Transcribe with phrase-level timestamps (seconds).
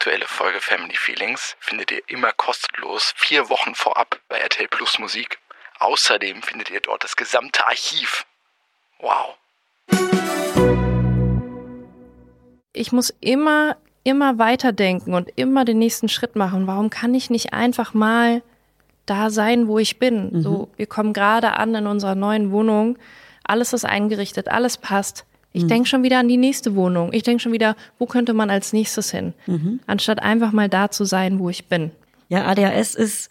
[0.00, 5.38] aktuelle Folge Family Feelings findet ihr immer kostenlos vier Wochen vorab bei RTL Plus Musik.
[5.78, 8.24] Außerdem findet ihr dort das gesamte Archiv.
[9.00, 9.36] Wow.
[12.72, 16.66] Ich muss immer, immer weiterdenken und immer den nächsten Schritt machen.
[16.66, 18.40] Warum kann ich nicht einfach mal
[19.04, 20.30] da sein, wo ich bin?
[20.32, 20.40] Mhm.
[20.40, 22.98] So, wir kommen gerade an in unserer neuen Wohnung.
[23.44, 25.26] Alles ist eingerichtet, alles passt.
[25.52, 27.12] Ich denke schon wieder an die nächste Wohnung.
[27.12, 29.34] Ich denke schon wieder, wo könnte man als nächstes hin?
[29.86, 31.90] Anstatt einfach mal da zu sein, wo ich bin.
[32.28, 33.30] Ja, ADHS ist,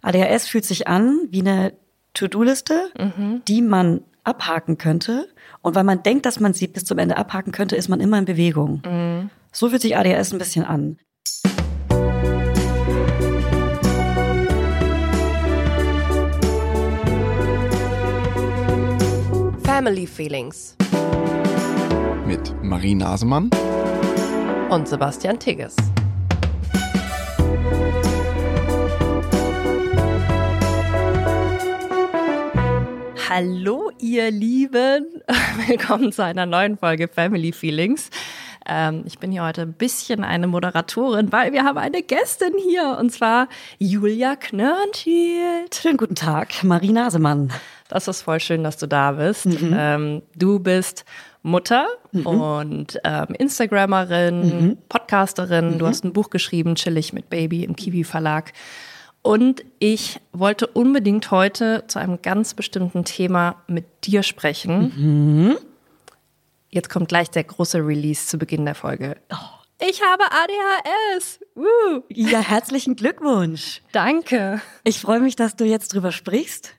[0.00, 1.74] ADHS fühlt sich an wie eine
[2.14, 2.90] To-Do-Liste,
[3.46, 5.28] die man abhaken könnte.
[5.60, 8.18] Und weil man denkt, dass man sie bis zum Ende abhaken könnte, ist man immer
[8.18, 9.28] in Bewegung.
[9.52, 10.98] So fühlt sich ADHS ein bisschen an.
[19.64, 20.77] Family Feelings
[22.28, 23.48] mit Marie Nasemann.
[24.68, 25.74] und Sebastian Tigges.
[33.30, 35.22] Hallo, ihr Lieben.
[35.66, 38.10] Willkommen zu einer neuen Folge Family Feelings.
[38.66, 42.98] Ähm, ich bin hier heute ein bisschen eine Moderatorin, weil wir haben eine Gästin hier
[43.00, 43.48] und zwar
[43.78, 45.74] Julia Knörnschild.
[45.74, 47.50] Schönen guten Tag, Marie Nasemann.
[47.88, 49.46] Das ist voll schön, dass du da bist.
[49.46, 51.06] Ähm, du bist
[51.42, 51.86] Mutter
[52.24, 55.78] und ähm, Instagrammerin, Podcasterin.
[55.78, 58.52] Du hast ein Buch geschrieben, Chillig mit Baby im Kiwi Verlag.
[59.22, 65.56] Und ich wollte unbedingt heute zu einem ganz bestimmten Thema mit dir sprechen.
[66.70, 69.16] Jetzt kommt gleich der große Release zu Beginn der Folge.
[69.80, 71.40] Ich habe ADHS.
[71.54, 72.02] Woo.
[72.08, 73.80] Ja, herzlichen Glückwunsch.
[73.92, 74.60] Danke.
[74.84, 76.74] Ich freue mich, dass du jetzt drüber sprichst.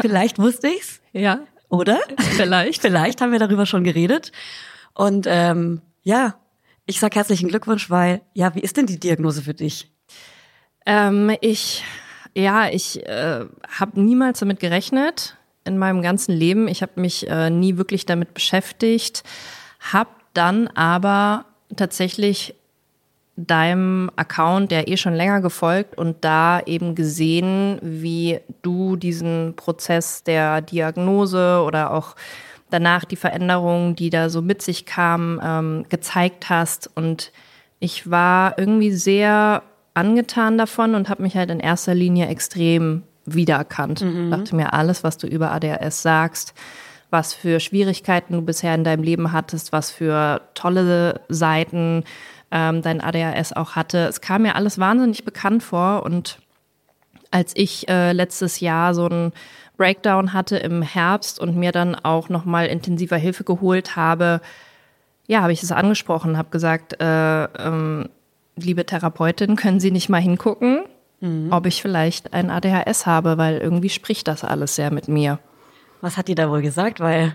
[0.00, 1.98] Vielleicht wusste ich's, Ja, oder?
[2.18, 2.82] vielleicht.
[2.88, 4.32] Vielleicht haben wir darüber schon geredet.
[4.94, 6.34] Und ähm, ja,
[6.86, 9.90] ich sag herzlichen Glückwunsch, weil, ja, wie ist denn die Diagnose für dich?
[10.86, 11.84] Ähm, ich,
[12.34, 13.44] ja, ich äh,
[13.78, 16.66] habe niemals damit gerechnet in meinem ganzen Leben.
[16.66, 19.22] Ich habe mich äh, nie wirklich damit beschäftigt,
[19.80, 21.44] habe dann aber
[21.76, 22.54] tatsächlich
[23.46, 30.24] deinem Account, der eh schon länger gefolgt und da eben gesehen, wie du diesen Prozess
[30.24, 32.16] der Diagnose oder auch
[32.70, 36.90] danach die Veränderungen, die da so mit sich kamen, ähm, gezeigt hast.
[36.96, 37.32] Und
[37.78, 39.62] ich war irgendwie sehr
[39.94, 44.00] angetan davon und habe mich halt in erster Linie extrem wiedererkannt.
[44.32, 46.54] Dachte mir, alles, was du über ADHS sagst,
[47.10, 52.04] was für Schwierigkeiten du bisher in deinem Leben hattest, was für tolle Seiten
[52.50, 54.06] ähm, dein ADHS auch hatte.
[54.06, 56.38] Es kam mir alles wahnsinnig bekannt vor und
[57.30, 59.32] als ich äh, letztes Jahr so einen
[59.76, 64.40] Breakdown hatte im Herbst und mir dann auch nochmal intensiver Hilfe geholt habe,
[65.26, 68.08] ja, habe ich es angesprochen, habe gesagt, äh, ähm,
[68.56, 70.84] liebe Therapeutin, können Sie nicht mal hingucken,
[71.50, 75.38] ob ich vielleicht ein ADHS habe, weil irgendwie spricht das alles sehr mit mir.
[76.00, 77.00] Was hat die da wohl gesagt?
[77.00, 77.34] Weil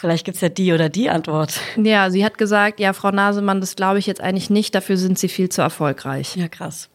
[0.00, 1.60] vielleicht gibt's ja die oder die Antwort.
[1.76, 5.18] Ja, sie hat gesagt, ja, Frau Nasemann, das glaube ich jetzt eigentlich nicht, dafür sind
[5.18, 6.36] Sie viel zu erfolgreich.
[6.36, 6.88] Ja, krass.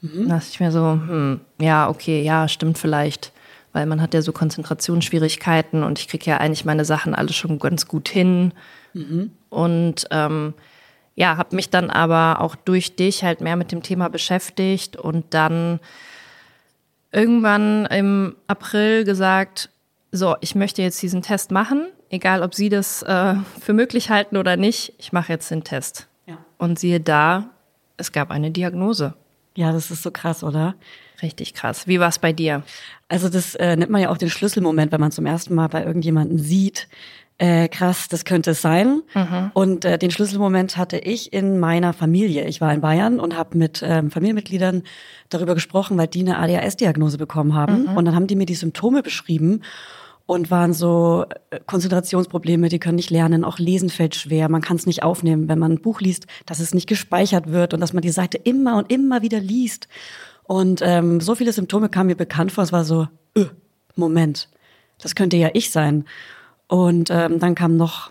[0.00, 3.32] Da dachte ich mir so, hm, ja, okay, ja, stimmt vielleicht.
[3.72, 7.58] Weil man hat ja so Konzentrationsschwierigkeiten und ich kriege ja eigentlich meine Sachen alle schon
[7.58, 8.52] ganz gut hin.
[9.50, 10.54] Und ähm,
[11.14, 15.34] ja, habe mich dann aber auch durch dich halt mehr mit dem Thema beschäftigt und
[15.34, 15.80] dann
[17.10, 19.70] irgendwann im April gesagt,
[20.16, 24.36] so, ich möchte jetzt diesen Test machen, egal ob Sie das äh, für möglich halten
[24.36, 26.08] oder nicht, ich mache jetzt den Test.
[26.26, 26.38] Ja.
[26.58, 27.50] Und siehe da,
[27.96, 29.14] es gab eine Diagnose.
[29.54, 30.74] Ja, das ist so krass, oder?
[31.22, 31.86] Richtig krass.
[31.86, 32.62] Wie war es bei dir?
[33.08, 35.82] Also das äh, nennt man ja auch den Schlüsselmoment, wenn man zum ersten Mal bei
[35.82, 36.88] irgendjemanden sieht,
[37.38, 39.02] äh, krass, das könnte es sein.
[39.52, 42.46] Und äh, den Schlüsselmoment hatte ich in meiner Familie.
[42.46, 44.82] Ich war in Bayern und habe mit ähm, Familienmitgliedern
[45.28, 47.86] darüber gesprochen, weil die eine ADHS-Diagnose bekommen haben.
[47.94, 49.62] Und dann haben die mir die Symptome beschrieben
[50.26, 54.76] und waren so äh, Konzentrationsprobleme, die können nicht lernen, auch Lesen fällt schwer, man kann
[54.76, 57.92] es nicht aufnehmen, wenn man ein Buch liest, dass es nicht gespeichert wird und dass
[57.92, 59.88] man die Seite immer und immer wieder liest.
[60.42, 63.46] Und ähm, so viele Symptome kamen mir bekannt vor, es war so, äh,
[63.94, 64.48] Moment,
[65.00, 66.04] das könnte ja ich sein.
[66.68, 68.10] Und ähm, dann kamen noch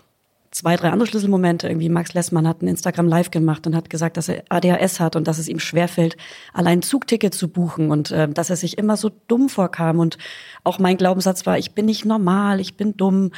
[0.56, 1.68] zwei, drei andere Schlüsselmomente.
[1.68, 5.14] Irgendwie Max Lessmann hat ein Instagram Live gemacht und hat gesagt, dass er ADHS hat
[5.14, 6.16] und dass es ihm schwerfällt,
[6.54, 9.98] allein Zugticket zu buchen und äh, dass er sich immer so dumm vorkam.
[9.98, 10.16] Und
[10.64, 13.32] auch mein Glaubenssatz war, ich bin nicht normal, ich bin dumm.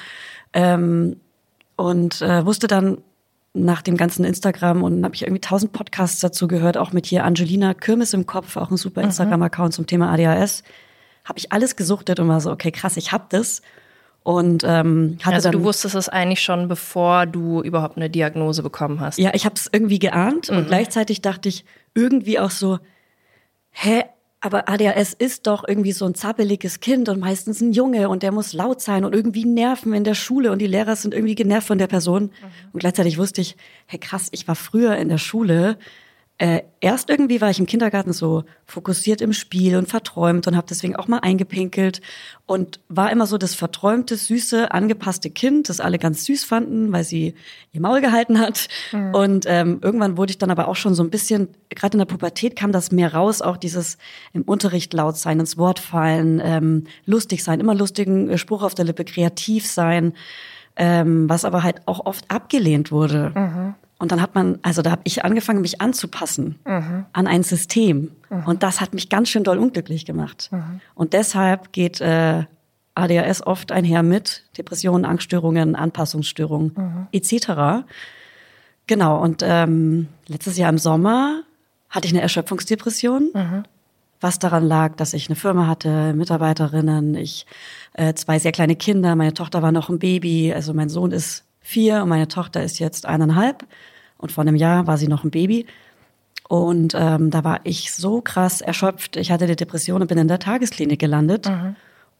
[0.52, 1.16] Ähm,
[1.74, 2.98] und äh, wusste dann
[3.52, 7.24] nach dem ganzen Instagram und habe ich irgendwie tausend Podcasts dazu gehört, auch mit hier
[7.24, 10.62] Angelina Kirmes im Kopf, auch ein super Instagram-Account zum Thema ADHS.
[11.24, 13.62] Habe ich alles gesuchtet und war so, okay, krass, ich hab das.
[14.28, 18.62] Und ähm, hatte Also dann du wusstest es eigentlich schon, bevor du überhaupt eine Diagnose
[18.62, 19.18] bekommen hast.
[19.18, 20.58] Ja, ich habe es irgendwie geahnt Mhm.
[20.58, 21.64] und gleichzeitig dachte ich
[21.94, 22.78] irgendwie auch so,
[23.70, 24.02] hä,
[24.40, 28.30] aber ADHS ist doch irgendwie so ein zappeliges Kind und meistens ein Junge und der
[28.30, 31.66] muss laut sein und irgendwie nerven in der Schule und die Lehrer sind irgendwie genervt
[31.66, 32.24] von der Person.
[32.24, 32.30] Mhm.
[32.74, 35.78] Und gleichzeitig wusste ich, hey krass, ich war früher in der Schule.
[36.40, 40.68] Äh, erst irgendwie war ich im Kindergarten so fokussiert im Spiel und verträumt und habe
[40.70, 42.00] deswegen auch mal eingepinkelt
[42.46, 47.02] und war immer so das verträumte, süße, angepasste Kind, das alle ganz süß fanden, weil
[47.02, 47.34] sie
[47.72, 48.68] ihr Maul gehalten hat.
[49.12, 52.06] Und ähm, irgendwann wurde ich dann aber auch schon so ein bisschen, gerade in der
[52.06, 53.98] Pubertät kam das mehr raus, auch dieses
[54.32, 58.76] im Unterricht laut sein, ins Wort fallen, ähm, lustig sein, immer lustigen äh, Spruch auf
[58.76, 60.12] der Lippe, kreativ sein,
[60.76, 63.32] ähm, was aber halt auch oft abgelehnt wurde.
[63.98, 66.56] Und dann hat man, also da habe ich angefangen, mich anzupassen
[67.12, 68.12] an ein System.
[68.46, 70.50] Und das hat mich ganz schön doll unglücklich gemacht.
[70.94, 72.44] Und deshalb geht äh,
[72.94, 77.84] ADHS oft einher mit Depressionen, Angststörungen, Anpassungsstörungen etc.
[78.86, 81.42] Genau, und ähm, letztes Jahr im Sommer
[81.90, 83.30] hatte ich eine Erschöpfungsdepression,
[84.20, 87.46] was daran lag, dass ich eine Firma hatte, Mitarbeiterinnen, ich
[87.94, 91.44] äh, zwei sehr kleine Kinder, meine Tochter war noch ein Baby, also mein Sohn ist
[91.68, 93.66] vier und meine Tochter ist jetzt eineinhalb
[94.16, 95.66] und vor einem Jahr war sie noch ein Baby.
[96.48, 99.16] Und ähm, da war ich so krass erschöpft.
[99.16, 101.46] Ich hatte eine Depression und bin in der Tagesklinik gelandet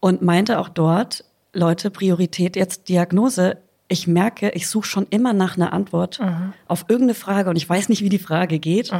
[0.00, 1.24] und meinte auch dort,
[1.54, 3.56] Leute, Priorität jetzt Diagnose.
[3.88, 6.20] Ich merke, ich suche schon immer nach einer Antwort
[6.66, 8.92] auf irgendeine Frage und ich weiß nicht, wie die Frage geht.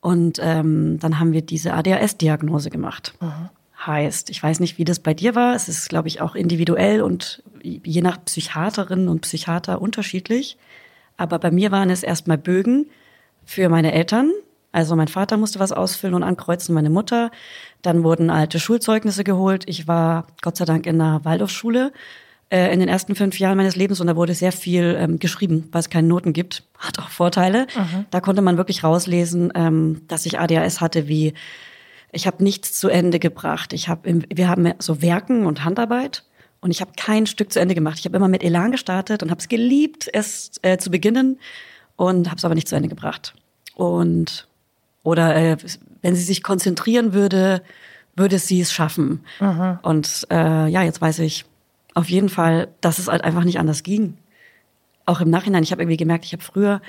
[0.00, 3.12] Und ähm, dann haben wir diese ADHS-Diagnose gemacht.
[3.84, 5.54] Heißt, ich weiß nicht, wie das bei dir war.
[5.54, 10.58] Es ist, glaube ich, auch individuell und je nach Psychiaterin und Psychiater unterschiedlich.
[11.16, 12.86] Aber bei mir waren es erstmal Bögen
[13.44, 14.32] für meine Eltern.
[14.72, 17.30] Also mein Vater musste was ausfüllen und ankreuzen, meine Mutter.
[17.82, 19.64] Dann wurden alte Schulzeugnisse geholt.
[19.66, 21.92] Ich war Gott sei Dank in einer Waldorfschule
[22.50, 25.68] äh, in den ersten fünf Jahren meines Lebens und da wurde sehr viel ähm, geschrieben,
[25.72, 26.64] weil es keine Noten gibt.
[26.78, 27.66] Hat auch Vorteile.
[28.10, 31.34] Da konnte man wirklich rauslesen, ähm, dass ich ADHS hatte, wie
[32.12, 33.72] ich habe nichts zu Ende gebracht.
[33.72, 36.24] Ich habe, wir haben so Werken und Handarbeit
[36.60, 37.98] und ich habe kein Stück zu Ende gemacht.
[37.98, 41.38] Ich habe immer mit Elan gestartet und habe es geliebt, es äh, zu beginnen
[41.96, 43.34] und habe es aber nicht zu Ende gebracht.
[43.74, 44.48] Und
[45.02, 45.56] oder äh,
[46.02, 47.62] wenn sie sich konzentrieren würde,
[48.16, 49.24] würde sie es schaffen.
[49.82, 51.46] Und äh, ja, jetzt weiß ich
[51.94, 54.16] auf jeden Fall, dass es halt einfach nicht anders ging.
[55.06, 56.82] Auch im Nachhinein, ich habe irgendwie gemerkt, ich habe früher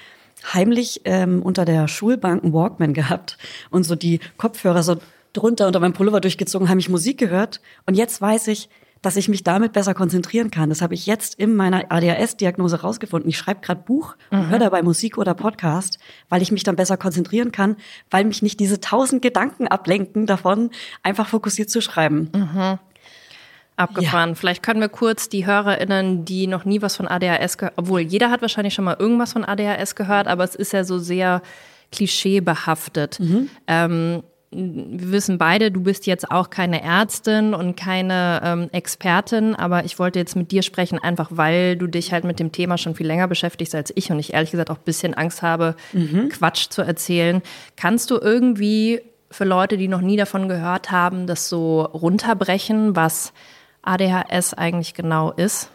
[0.53, 3.37] heimlich ähm, unter der Schulbank einen Walkman gehabt
[3.69, 4.97] und so die Kopfhörer so
[5.33, 7.61] drunter unter meinem Pullover durchgezogen, habe ich Musik gehört.
[7.85, 8.69] Und jetzt weiß ich,
[9.01, 10.69] dass ich mich damit besser konzentrieren kann.
[10.69, 13.29] Das habe ich jetzt in meiner ADHS-Diagnose rausgefunden.
[13.29, 15.97] Ich schreibe gerade Buch und höre dabei Musik oder Podcast,
[16.29, 17.77] weil ich mich dann besser konzentrieren kann,
[18.11, 20.69] weil mich nicht diese tausend Gedanken ablenken davon,
[21.01, 22.29] einfach fokussiert zu schreiben.
[23.75, 24.35] Abgefahren.
[24.35, 28.29] Vielleicht können wir kurz die HörerInnen, die noch nie was von ADHS gehört, obwohl jeder
[28.29, 31.41] hat wahrscheinlich schon mal irgendwas von ADHS gehört, aber es ist ja so sehr
[31.91, 33.19] klischeebehaftet.
[33.65, 39.85] Ähm, wir wissen beide, du bist jetzt auch keine Ärztin und keine ähm, Expertin, aber
[39.85, 42.95] ich wollte jetzt mit dir sprechen, einfach weil du dich halt mit dem Thema schon
[42.95, 45.75] viel länger beschäftigst als ich und ich ehrlich gesagt auch ein bisschen Angst habe,
[46.29, 47.41] Quatsch zu erzählen.
[47.77, 53.31] Kannst du irgendwie für Leute, die noch nie davon gehört haben, das so runterbrechen, was
[53.83, 55.71] ADHS eigentlich genau ist?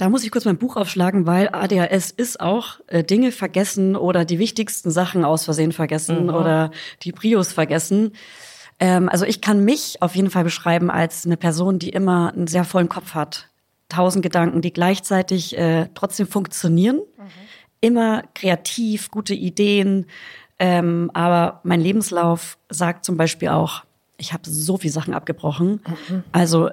[0.00, 4.24] Da muss ich kurz mein Buch aufschlagen, weil ADHS ist auch äh, Dinge vergessen oder
[4.24, 6.70] die wichtigsten Sachen aus Versehen vergessen oder
[7.02, 8.12] die Prios vergessen.
[8.78, 12.46] Ähm, also ich kann mich auf jeden Fall beschreiben als eine Person, die immer einen
[12.46, 13.50] sehr vollen Kopf hat.
[13.90, 17.00] Tausend Gedanken, die gleichzeitig äh, trotzdem funktionieren.
[17.82, 20.06] Immer kreativ, gute Ideen.
[20.58, 23.84] Ähm, aber mein Lebenslauf sagt zum Beispiel auch,
[24.16, 25.82] ich habe so viele Sachen abgebrochen.
[26.32, 26.70] Also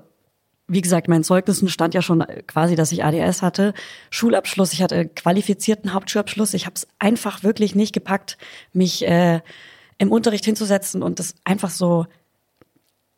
[0.68, 3.74] wie gesagt, meinen Zeugnissen stand ja schon quasi, dass ich ADS hatte.
[4.10, 6.54] Schulabschluss, ich hatte qualifizierten Hauptschulabschluss.
[6.54, 8.38] Ich habe es einfach wirklich nicht gepackt,
[8.74, 9.42] mich äh,
[9.98, 12.06] im Unterricht hinzusetzen und das einfach so.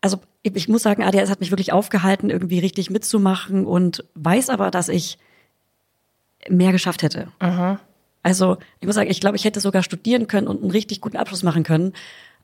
[0.01, 4.71] Also ich muss sagen, ADS hat mich wirklich aufgehalten, irgendwie richtig mitzumachen und weiß aber,
[4.71, 5.17] dass ich
[6.47, 7.31] mehr geschafft hätte.
[8.21, 11.17] Also ich muss sagen, ich glaube, ich hätte sogar studieren können und einen richtig guten
[11.17, 11.93] Abschluss machen können.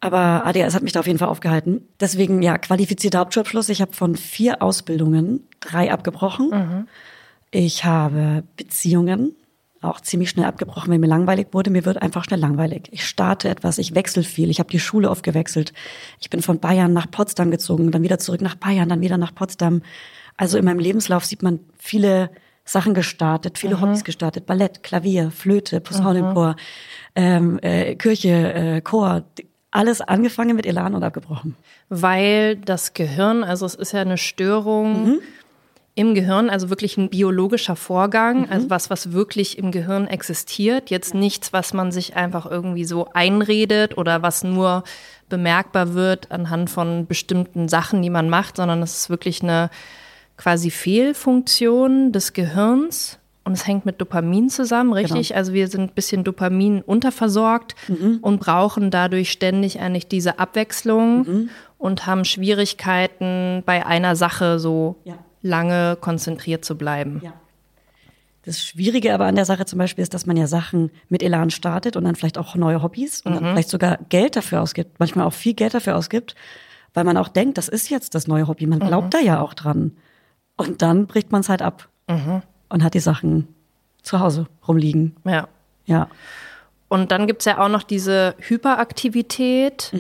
[0.06, 1.82] Aber ADHS hat mich da auf jeden Fall aufgehalten.
[2.00, 3.70] Deswegen, ja, qualifizierter Hauptschulabschluss.
[3.70, 6.88] Ich habe von vier Ausbildungen drei abgebrochen.
[7.50, 9.36] Ich habe Beziehungen
[9.82, 11.70] auch ziemlich schnell abgebrochen, wenn mir langweilig wurde.
[11.70, 12.88] Mir wird einfach schnell langweilig.
[12.92, 14.50] Ich starte etwas, ich wechsle viel.
[14.50, 15.74] Ich habe die Schule oft gewechselt.
[16.20, 19.34] Ich bin von Bayern nach Potsdam gezogen, dann wieder zurück nach Bayern, dann wieder nach
[19.34, 19.82] Potsdam.
[20.38, 22.30] Also in meinem Lebenslauf sieht man viele
[22.66, 24.48] Sachen gestartet, viele Hobbys gestartet.
[24.48, 26.56] Ballett, Klavier, Flöte, Posaunenchor,
[27.16, 29.24] ähm, äh, Kirche, äh, Chor.
[29.76, 31.56] Alles angefangen mit Elan und abgebrochen.
[31.90, 35.20] Weil das Gehirn, also es ist ja eine Störung,
[35.98, 40.90] Im Gehirn, also wirklich ein biologischer Vorgang, also was, was wirklich im Gehirn existiert.
[40.90, 44.84] Jetzt nichts, was man sich einfach irgendwie so einredet oder was nur
[45.30, 49.70] bemerkbar wird anhand von bestimmten Sachen, die man macht, sondern es ist wirklich eine
[50.36, 53.18] quasi Fehlfunktion des Gehirns.
[53.46, 55.36] Und es hängt mit Dopamin zusammen, richtig?
[55.36, 57.76] Also wir sind ein bisschen Dopamin unterversorgt
[58.22, 65.20] und brauchen dadurch ständig eigentlich diese Abwechslung und haben Schwierigkeiten bei einer Sache so Ja.
[65.44, 67.22] lange konzentriert zu bleiben.
[67.24, 67.34] Ja.
[68.46, 71.50] Das Schwierige aber an der Sache zum Beispiel ist, dass man ja Sachen mit Elan
[71.52, 75.26] startet und dann vielleicht auch neue Hobbys und dann vielleicht sogar Geld dafür ausgibt, manchmal
[75.26, 76.36] auch viel Geld dafür ausgibt,
[76.96, 78.66] weil man auch denkt, das ist jetzt das neue Hobby.
[78.68, 79.92] Man glaubt da ja auch dran.
[80.58, 81.90] Und dann bricht man es halt ab
[82.76, 83.48] und hat die Sachen
[84.04, 85.16] zu Hause rumliegen.
[85.24, 85.48] Ja.
[85.86, 86.10] Ja.
[86.90, 89.92] Und dann gibt's ja auch noch diese Hyperaktivität,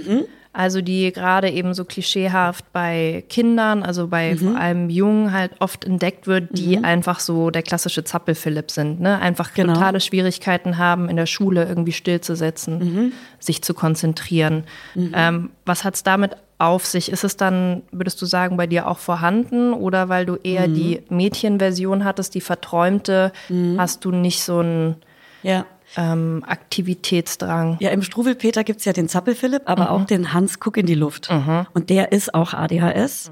[0.51, 5.85] also die gerade eben so klischeehaft bei Kindern, also bei vor allem Jungen halt oft
[5.85, 9.19] entdeckt wird, die einfach so der klassische Zappel-Philipp sind, ne?
[9.19, 9.73] Einfach Genau.
[9.73, 14.65] totale Schwierigkeiten haben, in der Schule irgendwie stillzusetzen, sich zu konzentrieren.
[14.95, 17.11] Ähm, was hat's damit auf sich?
[17.11, 21.01] Ist es dann, würdest du sagen, bei dir auch vorhanden oder weil du eher die
[21.09, 23.31] Mädchenversion hattest, die verträumte,
[23.77, 24.95] hast du nicht so einen
[25.43, 25.65] Ja.
[25.97, 27.77] ähm, Aktivitätsdrang.
[27.79, 31.29] Ja, im Struwelpeter gibt's ja den Zappel-Philipp, aber auch den Hans Guck in die Luft.
[31.73, 33.31] Und der ist auch ADHS.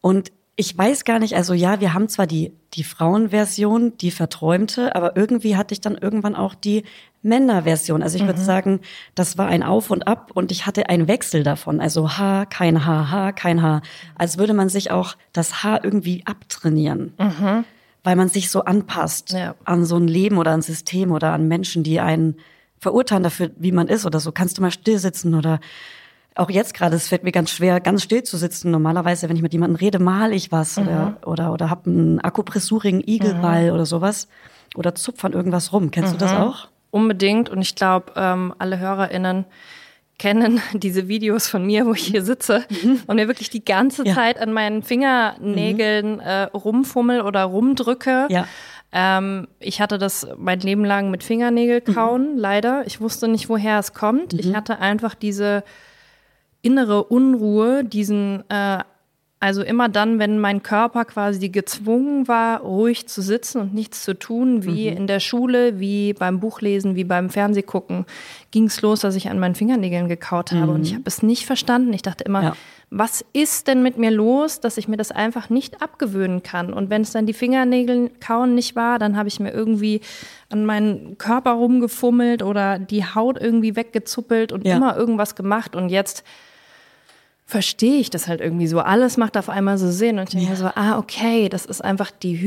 [0.00, 4.96] Und ich weiß gar nicht, also ja, wir haben zwar die, die Frauenversion, die verträumte,
[4.96, 6.82] aber irgendwie hatte ich dann irgendwann auch die
[7.22, 8.02] Männerversion.
[8.02, 8.80] Also ich würde sagen,
[9.14, 11.80] das war ein Auf und Ab und ich hatte einen Wechsel davon.
[11.80, 13.82] Also Haar, kein Haar, Haar, kein Haar.
[14.16, 17.14] Als würde man sich auch das Haar irgendwie abtrainieren.
[18.02, 19.54] Weil man sich so anpasst Ja.
[19.64, 22.34] an so ein Leben oder ein System oder an Menschen, die einen
[22.80, 24.32] verurteilen dafür, wie man ist oder so.
[24.32, 25.60] Kannst du mal still sitzen oder
[26.38, 28.70] auch jetzt gerade, es fällt mir ganz schwer, ganz still zu sitzen.
[28.70, 33.02] Normalerweise, wenn ich mit jemandem rede, male ich was oder, oder, oder hab einen Akupressurring,
[33.06, 34.28] Igelball oder sowas
[34.76, 35.90] oder zupf an irgendwas rum.
[35.90, 36.68] Kennst du das auch?
[36.90, 37.48] Unbedingt.
[37.50, 39.44] Und ich glaube, ähm, alle HörerInnen
[40.18, 42.64] kennen diese Videos von mir, wo ich hier sitze
[43.06, 44.14] und mir wirklich die ganze Ja.
[44.14, 48.26] Zeit an meinen Fingernägeln äh, rumfummel oder rumdrücke.
[48.30, 48.46] Ja.
[48.90, 52.86] Ähm, ich hatte das mein Leben lang mit Fingernägel kauen, leider.
[52.86, 54.32] Ich wusste nicht, woher es kommt.
[54.34, 55.62] Ich hatte einfach diese
[56.62, 58.78] innere Unruhe, diesen, äh,
[59.40, 64.18] also immer dann, wenn mein Körper quasi gezwungen war, ruhig zu sitzen und nichts zu
[64.18, 68.04] tun, wie in der Schule, wie beim Buchlesen, wie beim Fernsehgucken,
[68.50, 70.72] ging es los, dass ich an meinen Fingernägeln gekaut habe.
[70.72, 71.92] Und ich habe es nicht verstanden.
[71.92, 72.56] Ich dachte immer, Ja.
[72.90, 76.72] was ist denn mit mir los, dass ich mir das einfach nicht abgewöhnen kann?
[76.72, 80.00] Und wenn es dann die Fingernägel kauen nicht war, dann habe ich mir irgendwie
[80.50, 84.76] an meinen Körper rumgefummelt oder die Haut irgendwie weggezuppelt und Ja.
[84.78, 85.76] immer irgendwas gemacht.
[85.76, 86.24] Und jetzt
[87.50, 88.78] verstehe ich das halt irgendwie so.
[88.80, 90.18] Alles macht auf einmal so Sinn.
[90.18, 92.38] Und ich denke mir so, ah, okay, das ist einfach die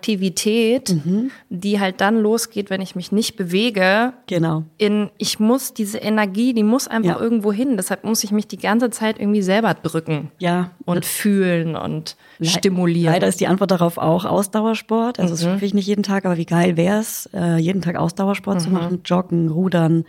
[0.00, 1.30] Hyperaktivität, Mhm.
[1.50, 4.14] die halt dann losgeht, wenn ich mich nicht bewege.
[4.26, 4.64] Genau.
[4.78, 7.20] In, ich muss diese Energie, die muss einfach Ja.
[7.20, 7.76] irgendwo hin.
[7.76, 10.70] Deshalb muss ich mich die ganze Zeit irgendwie selber drücken Ja.
[10.86, 13.12] und fühlen und Le- stimulieren.
[13.12, 15.20] Leider ist die Antwort darauf auch Ausdauersport.
[15.20, 15.48] Also das Mhm.
[15.48, 18.60] schaffe ich nicht jeden Tag, aber wie geil wär's, äh, jeden Tag Ausdauersport Mhm.
[18.60, 20.04] zu machen, joggen, rudern.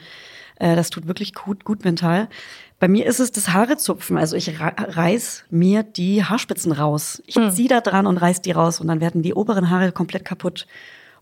[0.60, 2.30] Äh, das tut wirklich gut, gut mental.
[2.79, 4.17] Bei mir ist es das Haarezupfen.
[4.17, 7.22] Also ich reiß mir die Haarspitzen raus.
[7.25, 7.51] Ich Mhm.
[7.51, 10.67] zieh da dran und reiß die raus und dann werden die oberen Haare komplett kaputt.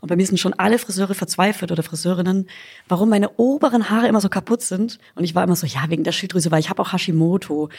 [0.02, 2.48] Und bei mir sind schon alle Friseure verzweifelt oder Friseurinnen,
[2.90, 5.00] warum meine oberen Haare immer so kaputt sind.
[5.16, 7.70] Und ich war immer so, ja, wegen der Schilddrüse, weil ich habe auch Hashimoto.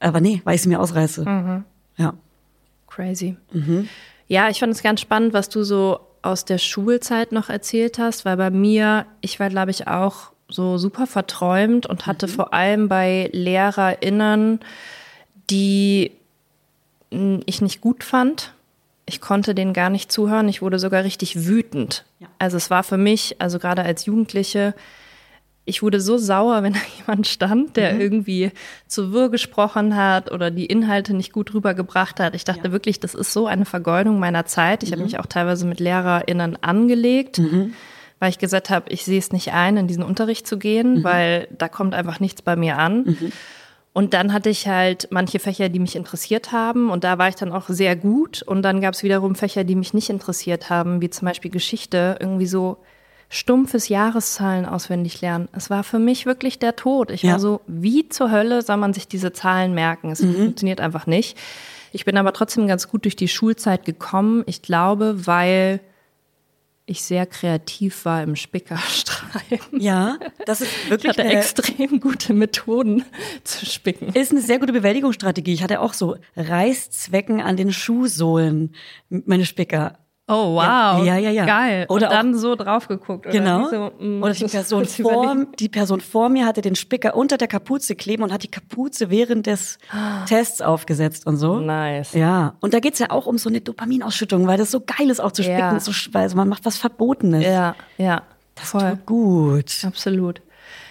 [0.00, 1.24] Aber nee, weil ich sie mir ausreiße.
[1.26, 1.64] Mhm.
[1.96, 2.14] Ja.
[2.88, 3.36] Crazy.
[4.26, 8.24] Ja, ich fand es ganz spannend, was du so aus der Schulzeit noch erzählt hast,
[8.24, 12.88] weil bei mir, ich war, glaube ich, auch so super verträumt und hatte vor allem
[12.88, 14.60] bei LehrerInnen,
[15.50, 16.12] die
[17.10, 18.52] ich nicht gut fand.
[19.06, 20.48] Ich konnte denen gar nicht zuhören.
[20.48, 22.04] Ich wurde sogar richtig wütend.
[22.20, 22.28] Ja.
[22.38, 24.74] Also es war für mich, also gerade als Jugendliche,
[25.64, 28.52] ich wurde so sauer, wenn da jemand stand, der irgendwie
[28.86, 32.34] zu wirr gesprochen hat oder die Inhalte nicht gut rübergebracht hat.
[32.34, 34.82] Ich dachte wirklich, das ist so eine Vergeudung meiner Zeit.
[34.82, 37.40] Ich habe mich auch teilweise mit LehrerInnen angelegt,
[38.20, 41.48] weil ich gesagt habe, ich sehe es nicht ein, in diesen Unterricht zu gehen, weil
[41.58, 43.16] da kommt einfach nichts bei mir an.
[43.92, 47.34] Und dann hatte ich halt manche Fächer, die mich interessiert haben und da war ich
[47.34, 48.42] dann auch sehr gut.
[48.42, 52.16] Und dann gab es wiederum Fächer, die mich nicht interessiert haben, wie zum Beispiel Geschichte,
[52.20, 52.76] irgendwie so
[53.30, 55.48] stumpfes Jahreszahlen auswendig lernen.
[55.52, 57.10] Es war für mich wirklich der Tod.
[57.10, 57.32] Ich Ja.
[57.32, 60.10] war so, wie zur Hölle soll man sich diese Zahlen merken?
[60.10, 61.36] Es funktioniert einfach nicht.
[61.92, 64.42] Ich bin aber trotzdem ganz gut durch die Schulzeit gekommen.
[64.46, 65.80] Ich glaube, weil
[66.90, 69.80] ich sehr kreativ war im Spickerschreiben.
[69.80, 73.04] Ja, das ist Ich wirklich hatte eine, extrem gute Methoden
[73.44, 74.12] zu spicken.
[74.12, 75.54] ist eine sehr gute Bewältigungsstrategie.
[75.54, 78.74] Ich hatte auch so Reißzwecken an den Schuhsohlen,
[79.08, 79.99] meine Spicker.
[80.30, 81.04] Oh, wow.
[81.04, 81.44] Ja, ja, ja.
[81.44, 81.86] Geil.
[81.88, 83.26] Oder Und dann so drauf geguckt.
[83.26, 83.68] Oder Genau.
[83.68, 85.48] so, mm, Oder die Person, vor, überlegen.
[85.58, 89.10] die Person vor mir hatte den Spicker unter der Kapuze kleben und hat die Kapuze
[89.10, 89.78] während des
[90.28, 91.58] Tests aufgesetzt und so.
[91.58, 92.12] Nice.
[92.14, 95.20] Ja, und da geht's ja auch um so eine Dopaminausschüttung, weil das so geil ist,
[95.20, 95.80] auch zu spicken, Ja.
[95.80, 97.44] so, weil also man macht was Verbotenes.
[97.44, 98.22] Ja, ja.
[98.54, 98.90] das voll.
[98.90, 99.72] tut gut.
[99.84, 100.40] Absolut.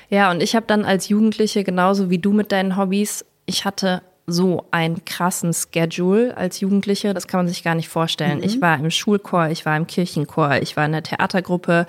[0.09, 4.01] Ja, und ich habe dann als Jugendliche, genauso wie du mit deinen Hobbys, ich hatte
[4.31, 8.43] so einen krassen Schedule als Jugendliche, das kann man sich gar nicht vorstellen.
[8.43, 11.85] Ich war im Schulchor, ich war im Kirchenchor, ich war in der Theatergruppe,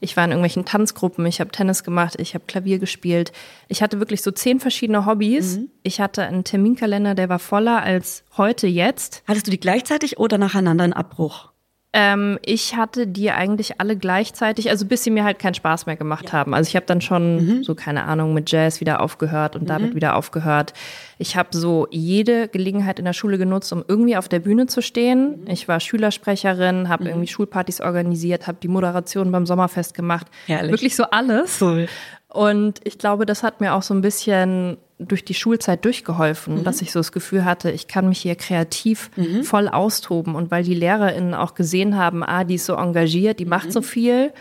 [0.00, 3.32] ich war in irgendwelchen Tanzgruppen, ich habe Tennis gemacht, ich habe Klavier gespielt.
[3.68, 5.60] Ich hatte wirklich so zehn verschiedene Hobbys.
[5.82, 9.22] Ich hatte einen Terminkalender, der war voller als heute jetzt.
[9.28, 11.51] Hattest du die gleichzeitig oder nacheinander einen Abbruch?
[11.94, 15.96] Ähm, ich hatte die eigentlich alle gleichzeitig, also bis sie mir halt keinen Spaß mehr
[15.96, 16.54] gemacht haben.
[16.54, 20.16] Also ich habe dann schon so keine Ahnung mit Jazz wieder aufgehört und damit wieder
[20.16, 20.72] aufgehört.
[21.18, 24.80] Ich habe so jede Gelegenheit in der Schule genutzt, um irgendwie auf der Bühne zu
[24.80, 25.46] stehen.
[25.48, 30.28] Ich war Schülersprecherin, habe irgendwie Schulpartys organisiert, habe die Moderation beim Sommerfest gemacht.
[30.46, 30.72] Herrlich.
[30.72, 31.60] Wirklich so alles.
[31.60, 31.88] Cool.
[32.28, 34.78] Und ich glaube, das hat mir auch so ein bisschen
[35.08, 39.10] durch die Schulzeit durchgeholfen, dass ich so das Gefühl hatte, ich kann mich hier kreativ
[39.44, 40.34] voll austoben.
[40.34, 43.82] Und weil die LehrerInnen auch gesehen haben, ah, die ist so engagiert, die macht so
[43.82, 44.32] viel,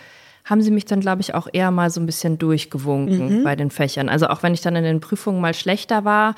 [0.44, 3.70] haben sie mich dann, glaube ich, auch eher mal so ein bisschen durchgewunken bei den
[3.70, 4.10] Fächern.
[4.10, 6.36] Also auch wenn ich dann in den Prüfungen mal schlechter war,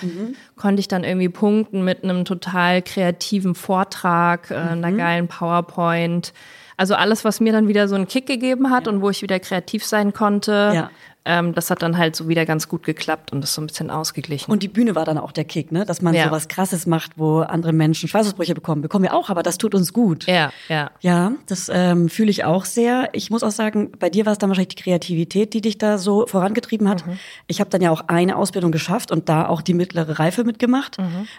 [0.58, 6.34] konnte ich dann irgendwie punkten mit einem total kreativen Vortrag, äh, einer geilen PowerPoint.
[6.76, 9.40] Also alles, was mir dann wieder so einen Kick gegeben hat und wo ich wieder
[9.40, 10.72] kreativ sein konnte.
[10.74, 10.90] Ja.
[11.26, 13.90] Ähm, das hat dann halt so wieder ganz gut geklappt und das so ein bisschen
[13.90, 14.52] ausgeglichen.
[14.52, 15.86] Und die Bühne war dann auch der Kick, ne?
[15.86, 16.26] Dass man Ja.
[16.26, 18.82] so was Krasses macht, wo andere Menschen Schweißausbrüche bekommen.
[18.82, 20.26] Bekommen wir auch, aber das tut uns gut.
[20.28, 20.92] ja, ja.
[21.00, 23.10] Ja, das ähm, fühle ich auch sehr.
[23.14, 25.98] Ich muss auch sagen, bei dir war es dann wahrscheinlich die Kreativität, die dich da
[25.98, 27.04] so vorangetrieben hat.
[27.48, 30.98] Ich habe dann ja auch eine Ausbildung geschafft und da auch die mittlere Reife mitgemacht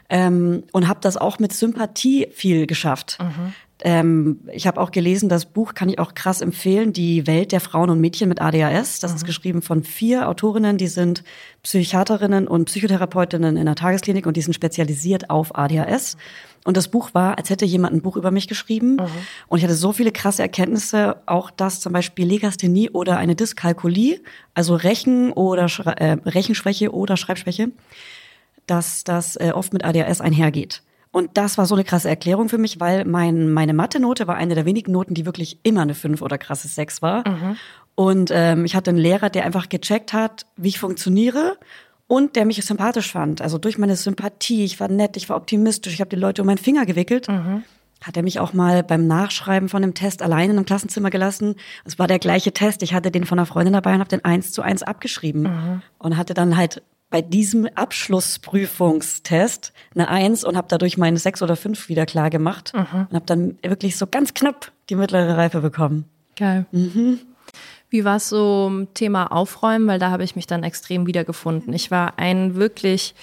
[0.08, 3.18] ähm, und habe das auch mit Sympathie viel geschafft.
[3.80, 7.60] Ähm, ich habe auch gelesen, das Buch kann ich auch krass empfehlen, Die Welt der
[7.60, 9.00] Frauen und Mädchen mit ADHS.
[9.00, 11.24] Das ist geschrieben von vier Autorinnen, die sind
[11.62, 16.16] Psychiaterinnen und Psychotherapeutinnen in der Tagesklinik und die sind spezialisiert auf ADHS.
[16.64, 18.96] Und das Buch war, als hätte jemand ein Buch über mich geschrieben.
[19.48, 24.20] Und ich hatte so viele krasse Erkenntnisse, auch dass zum Beispiel Legasthenie oder eine Dyskalkulie,
[24.54, 27.70] also Rechen oder Schre äh, Rechenschwäche oder Schreibschwäche,
[28.66, 30.82] dass das äh, oft mit ADHS einhergeht.
[31.14, 34.56] Und das war so eine krasse Erklärung für mich, weil mein, meine Mathe-Note war eine
[34.56, 37.22] der wenigen Noten, die wirklich immer eine 5 oder krasses 6 war.
[37.94, 41.56] Und ähm, ich hatte einen Lehrer, der einfach gecheckt hat, wie ich funktioniere
[42.08, 43.40] und der mich sympathisch fand.
[43.42, 46.46] Also durch meine Sympathie, ich war nett, ich war optimistisch, ich habe die Leute um
[46.46, 47.28] meinen Finger gewickelt.
[48.02, 51.54] Hat er mich auch mal beim Nachschreiben von dem Test alleine in einem Klassenzimmer gelassen.
[51.84, 52.82] Es war der gleiche Test.
[52.82, 55.44] Ich hatte den von einer Freundin dabei und habe den eins zu eins abgeschrieben.
[55.98, 56.82] Und hatte dann halt
[57.14, 62.72] bei diesem Abschlussprüfungstest eine Eins und habe dadurch meine sechs oder fünf wieder klar gemacht
[62.74, 66.06] und habe dann wirklich so ganz knapp die mittlere Reife bekommen.
[66.34, 66.66] Geil.
[67.88, 69.86] Wie war es so im Thema Aufräumen?
[69.86, 71.72] Weil da habe ich mich dann extrem wiedergefunden.
[71.72, 73.14] Ich war ein wirklich,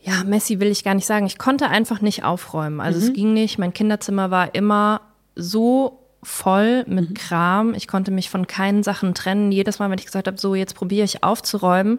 [0.00, 1.26] ja, Messi will ich gar nicht sagen.
[1.26, 2.80] Ich konnte einfach nicht aufräumen.
[2.80, 3.58] Also es ging nicht.
[3.58, 5.00] Mein Kinderzimmer war immer
[5.34, 7.74] so voll mit Kram.
[7.74, 9.50] Ich konnte mich von keinen Sachen trennen.
[9.50, 11.98] Jedes Mal, wenn ich gesagt habe, so jetzt probiere ich aufzuräumen,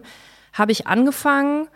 [0.58, 1.68] habe ich angefangen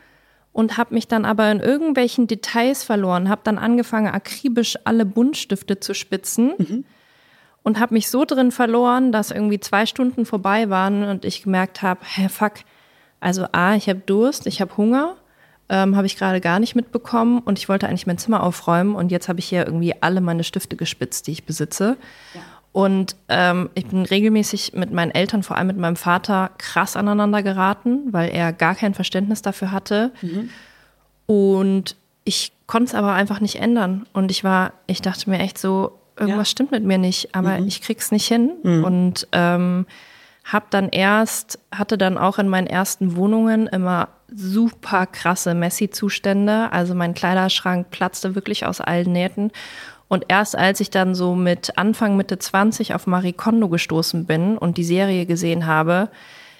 [0.52, 5.78] und habe mich dann aber in irgendwelchen Details verloren, habe dann angefangen, akribisch alle Buntstifte
[5.80, 6.52] zu spitzen
[7.62, 11.82] und habe mich so drin verloren, dass irgendwie zwei Stunden vorbei waren und ich gemerkt
[11.82, 12.54] habe, hä, fuck,
[13.20, 15.16] also A, ich habe Durst, ich habe Hunger,
[15.68, 19.12] ähm, habe ich gerade gar nicht mitbekommen und ich wollte eigentlich mein Zimmer aufräumen und
[19.12, 21.96] jetzt habe ich hier irgendwie alle meine Stifte gespitzt, die ich besitze.
[22.72, 27.42] Und ähm, ich bin regelmäßig mit meinen Eltern, vor allem mit meinem Vater, krass aneinander
[27.42, 30.12] geraten, weil er gar kein Verständnis dafür hatte.
[31.26, 34.06] Und ich konnte es aber einfach nicht ändern.
[34.12, 36.52] Und ich war, ich dachte mir echt so, irgendwas Ja.
[36.52, 38.50] stimmt mit mir nicht, aber ich krieg's nicht hin.
[38.84, 39.86] Und ähm,
[40.44, 46.72] hab dann erst, hatte dann auch in meinen ersten Wohnungen immer super krasse Messi-Zustände.
[46.72, 49.50] Also mein Kleiderschrank platzte wirklich aus allen Nähten.
[50.10, 54.58] Und erst als ich dann so mit Anfang, Mitte 20 auf Marie Kondo gestoßen bin
[54.58, 56.08] und die Serie gesehen habe,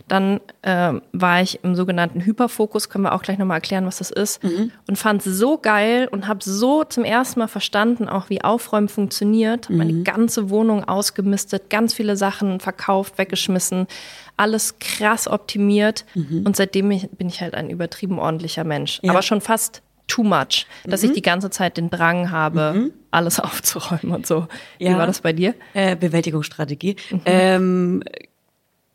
[0.07, 4.13] dann ähm, war ich im sogenannten Hyperfokus, können wir auch gleich nochmal erklären, was das
[4.13, 4.41] ist,
[4.87, 8.89] und fand es so geil und habe so zum ersten Mal verstanden, auch wie Aufräumen
[8.89, 9.69] funktioniert.
[9.69, 13.89] Hab meine ganze Wohnung ausgemistet, ganz viele Sachen verkauft, weggeschmissen,
[14.37, 16.07] alles krass optimiert.
[16.45, 19.01] Und seitdem bin ich halt ein übertrieben ordentlicher Mensch.
[19.03, 19.11] Ja.
[19.11, 24.13] Aber schon fast too much, dass ich die ganze Zeit den Drang habe, alles aufzuräumen
[24.15, 24.47] und so.
[24.79, 24.99] Wie Ja.
[24.99, 25.55] war das bei dir?
[25.75, 26.97] Äh, Bewältigungsstrategie.
[27.25, 28.03] Ähm,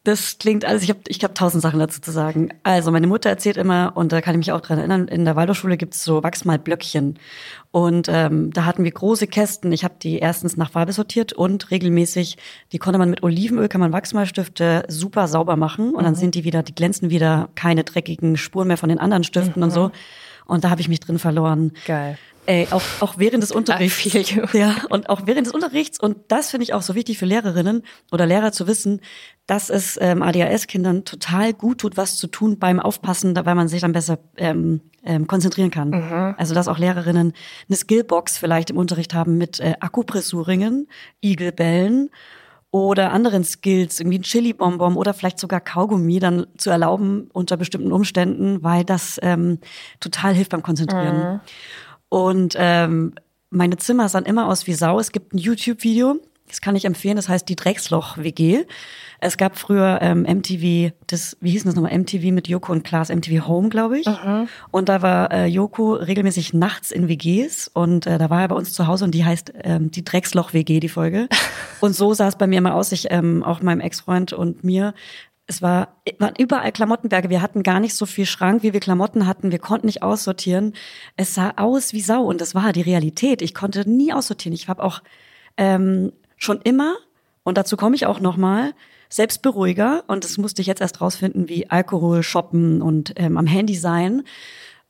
[0.03, 2.49] das klingt alles, ich habe ich hab tausend Sachen dazu zu sagen.
[2.61, 5.35] Also meine Mutter erzählt immer, und da kann ich mich auch dran erinnern, in der
[5.35, 7.17] Waldorfschule gibt's so Wachsmalblöckchen.
[7.71, 9.71] Und ähm, da hatten wir große Kästen.
[9.71, 12.37] Ich habe die erstens nach Farbe sortiert und regelmäßig,
[12.71, 15.95] die konnte man mit Olivenöl, kann man Wachsmalstifte super sauber machen.
[15.95, 19.23] Und dann sind die wieder, die glänzen wieder, keine dreckigen Spuren mehr von den anderen
[19.23, 19.89] Stiften und so.
[20.45, 21.71] Und da habe ich mich drin verloren.
[21.85, 22.17] Geil.
[22.47, 24.03] Ey, auch, auch während des Unterrichts.
[24.53, 25.99] Ja, und auch während des Unterrichts.
[25.99, 27.81] Und das finde ich auch so wichtig für Lehrerinnen
[28.11, 29.01] oder Lehrer zu wissen,
[29.47, 33.67] dass es ähm, ADHS-Kindern total gut tut, was zu tun beim Aufpassen, da- weil man
[33.67, 35.91] sich dann besser ähm, ähm, konzentrieren kann.
[36.37, 37.33] Also dass auch Lehrerinnen
[37.67, 40.87] eine Skillbox vielleicht im Unterricht haben mit äh, Akupressurringen,
[41.23, 42.11] Igelbällen
[42.75, 47.93] oder anderen Skills, irgendwie ein Chili-Bonbon oder vielleicht sogar Kaugummi dann zu erlauben unter bestimmten
[47.93, 49.59] Umständen, weil das ähm,
[50.01, 51.39] total hilft beim Konzentrieren.
[52.09, 53.13] Und ähm,
[53.49, 54.99] meine Zimmer sahen immer aus wie Sau.
[54.99, 56.19] Es gibt ein YouTube-Video,
[56.55, 58.63] das kann ich empfehlen, das heißt die Drecksloch-WG.
[59.19, 62.85] Es gab früher ähm, MTV, das, wie hieß denn das nochmal, MTV mit Joko und
[62.85, 64.05] Klaas, MTV Home, glaube ich.
[64.71, 68.55] Und da war äh, Joko regelmäßig nachts in WGs und äh, da war er bei
[68.55, 71.27] uns zu Hause und die heißt ähm, die Drecksloch-WG, die Folge.
[71.81, 74.93] und so sah es bei mir immer aus, ich, ähm, auch meinem Ex-Freund und mir,
[75.47, 77.29] es war, waren überall Klamottenberge.
[77.29, 79.51] Wir hatten gar nicht so viel Schrank, wie wir Klamotten hatten.
[79.51, 80.71] Wir konnten nicht aussortieren.
[81.17, 83.41] Es sah aus wie Sau und das war die Realität.
[83.41, 84.53] Ich konnte nie aussortieren.
[84.53, 85.01] Ich habe auch
[85.57, 86.95] ähm, schon immer,
[87.43, 88.73] und dazu komme ich auch nochmal,
[89.09, 90.03] Selbstberuhiger.
[90.07, 94.23] Und das musste ich jetzt erst rausfinden, wie Alkohol, Shoppen und ähm, am Handy sein.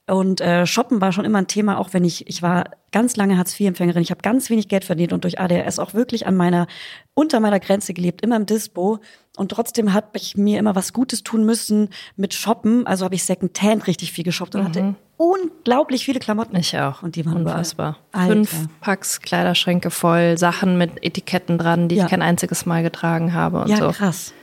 [0.08, 3.38] Und äh, Shoppen war schon immer ein Thema, auch wenn ich, ich war ganz lange
[3.38, 6.68] Hartz-IV-Empfängerin, ich habe ganz wenig Geld verdient und durch ADHS auch wirklich an meiner,
[7.16, 9.00] unter meiner Grenze gelebt, immer im Dispo.
[9.38, 12.88] Und trotzdem hat ich mir immer was Gutes tun müssen mit Shoppen.
[12.88, 16.56] Also habe ich Secondhand richtig viel geshoppt und hatte unglaublich viele Klamotten.
[16.56, 17.04] Ich auch.
[17.04, 17.98] Und die waren unfassbar.
[18.14, 18.68] Fünf.
[18.82, 22.06] Packs Kleiderschränke voll, Sachen mit Etiketten dran, die Ja.
[22.06, 23.90] ich kein einziges Mal getragen habe und Ja, so.
[23.92, 24.34] krass.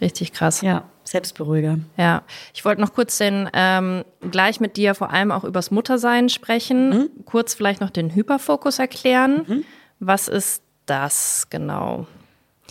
[0.00, 0.60] Richtig krass.
[0.62, 1.78] Ja, Selbstberuhiger.
[1.96, 2.22] Ja,
[2.54, 6.90] ich wollte noch kurz den ähm, gleich mit dir vor allem auch übers Muttersein sprechen.
[6.90, 7.10] Mhm.
[7.24, 9.64] Kurz vielleicht noch den Hyperfokus erklären.
[9.98, 12.06] Was ist das genau?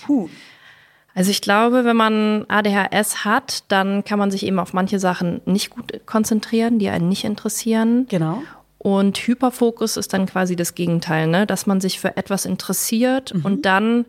[0.05, 0.29] Puh.
[1.17, 5.41] Also ich glaube, wenn man ADHS hat, dann kann man sich eben auf manche Sachen
[5.45, 8.05] nicht gut konzentrieren, die einen nicht interessieren.
[8.07, 8.43] Genau.
[8.77, 11.47] Und Hyperfokus ist dann quasi das Gegenteil, ne?
[11.47, 13.45] dass man sich für etwas interessiert Mhm.
[13.45, 14.05] und dann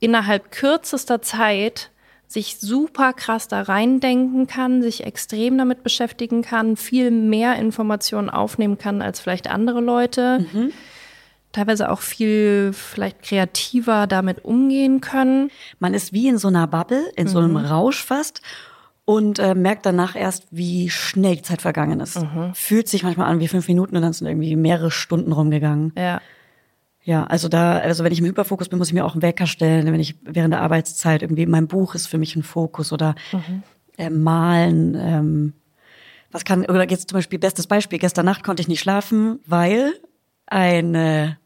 [0.00, 1.90] innerhalb kürzester Zeit
[2.26, 8.76] sich super krass da reindenken kann, sich extrem damit beschäftigen kann, viel mehr Informationen aufnehmen
[8.76, 10.72] kann als vielleicht andere Leute, Mhm.
[11.52, 15.50] Teilweise auch viel vielleicht kreativer damit umgehen können.
[15.78, 18.40] Man ist wie in so einer Bubble, in so einem Rausch fast
[19.04, 22.24] und äh, merkt danach erst, wie schnell die Zeit vergangen ist.
[22.54, 25.92] Fühlt sich manchmal an wie fünf Minuten und dann sind irgendwie mehrere Stunden rumgegangen.
[25.96, 26.20] Ja.
[27.02, 29.46] Ja, also da, also wenn ich im Hyperfokus bin, muss ich mir auch einen Wecker
[29.46, 29.86] stellen.
[29.86, 33.14] Wenn ich während der Arbeitszeit irgendwie, mein Buch ist für mich ein Fokus oder
[33.96, 34.94] äh, malen.
[34.94, 35.52] Ähm,
[36.30, 39.94] was kann, oder jetzt zum Beispiel, bestes Beispiel, gestern Nacht konnte ich nicht schlafen, weil
[40.46, 41.39] eine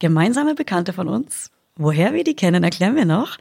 [0.00, 3.38] gemeinsame Bekannte von uns, woher wir die kennen, erklären wir noch,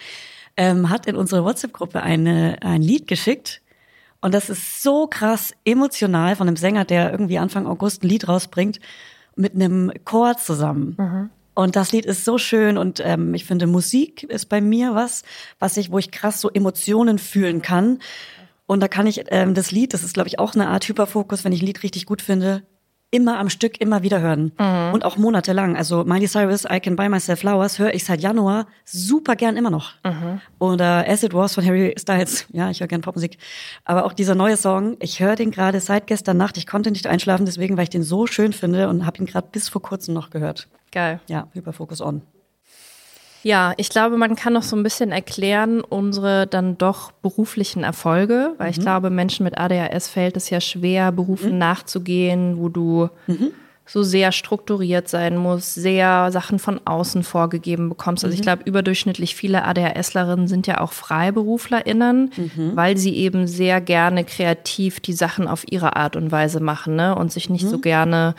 [0.55, 3.61] ähm, hat in unsere WhatsApp-Gruppe eine, ein Lied geschickt.
[4.21, 8.27] Und das ist so krass emotional von einem Sänger, der irgendwie Anfang August ein Lied
[8.27, 8.79] rausbringt,
[9.35, 10.95] mit einem Chor zusammen.
[11.55, 15.23] Und das Lied ist so schön und ähm, ich finde, Musik ist bei mir was,
[15.59, 17.99] was ich, wo ich krass so Emotionen fühlen kann.
[18.65, 21.43] Und da kann ich ähm, das Lied, das ist glaube ich auch eine Art Hyperfokus,
[21.43, 22.63] wenn ich ein Lied richtig gut finde,
[23.11, 24.51] immer am Stück immer wieder hören
[24.93, 25.75] und auch monatelang.
[25.75, 29.69] Also Miley Cyrus, I Can Buy Myself Flowers höre ich seit Januar super gern immer
[29.69, 29.93] noch.
[30.59, 32.45] Oder As It Was von Harry Styles.
[32.53, 33.37] Ja, ich höre gern Popmusik.
[33.85, 36.57] Aber auch dieser neue Song, ich höre den gerade seit gestern Nacht.
[36.57, 39.47] Ich konnte nicht einschlafen, deswegen, weil ich den so schön finde und habe ihn gerade
[39.51, 40.67] bis vor kurzem noch gehört.
[40.91, 41.19] Geil.
[41.27, 42.21] Ja, Hyperfokus on.
[43.43, 48.53] Ja, ich glaube, man kann noch so ein bisschen erklären unsere dann doch beruflichen Erfolge,
[48.57, 53.09] weil ich glaube, Menschen mit ADHS fällt es ja schwer, Berufen nachzugehen, wo du
[53.85, 58.23] so sehr strukturiert sein musst, sehr Sachen von außen vorgegeben bekommst.
[58.23, 62.31] Also ich glaube, überdurchschnittlich viele ADHSlerinnen sind ja auch FreiberuflerInnen,
[62.75, 67.15] weil sie eben sehr gerne kreativ die Sachen auf ihre Art und Weise machen ne?
[67.15, 68.35] und sich nicht so gerne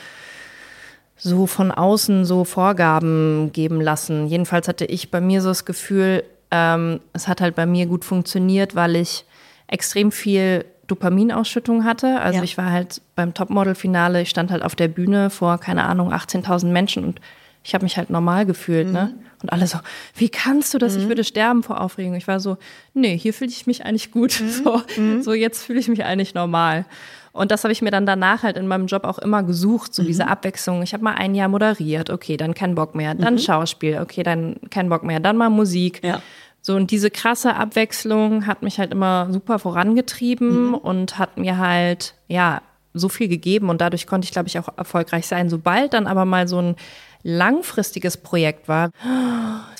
[1.22, 4.26] so von außen so Vorgaben geben lassen.
[4.26, 8.04] Jedenfalls hatte ich bei mir so das Gefühl, ähm, es hat halt bei mir gut
[8.04, 9.24] funktioniert, weil ich
[9.68, 12.20] extrem viel Dopaminausschüttung hatte.
[12.20, 12.44] Also Ja.
[12.44, 16.72] ich war halt beim Topmodel-Finale, ich stand halt auf der Bühne vor, keine Ahnung, 18.000
[16.72, 17.20] Menschen und
[17.62, 18.92] Ich habe mich halt normal gefühlt, Mhm.
[18.94, 19.14] ne?
[19.42, 19.78] Und alle so,
[20.16, 20.96] wie kannst du das?
[20.96, 22.14] Ich würde sterben vor Aufregung.
[22.14, 22.56] Ich war so,
[22.94, 24.40] nee, hier fühle ich mich eigentlich gut.
[24.96, 25.18] Mhm.
[25.18, 26.86] So, so jetzt fühle ich mich eigentlich normal.
[27.32, 30.02] Und das habe ich mir dann danach halt in meinem Job auch immer gesucht, so
[30.02, 30.06] Mhm.
[30.06, 30.82] diese Abwechslung.
[30.82, 33.14] Ich habe mal ein Jahr moderiert, okay, dann kein Bock mehr.
[33.14, 35.20] Dann Schauspiel, okay, dann kein Bock mehr.
[35.20, 36.02] Dann mal Musik.
[36.02, 36.08] Mhm.
[36.08, 36.22] Ja.
[36.62, 40.74] So, und diese krasse Abwechslung hat mich halt immer super vorangetrieben Mhm.
[40.74, 42.62] und hat mir halt, ja,
[42.92, 45.48] so viel gegeben und dadurch konnte ich, glaube ich, auch erfolgreich sein.
[45.48, 46.74] Sobald dann aber mal so ein
[47.22, 48.90] langfristiges Projekt war,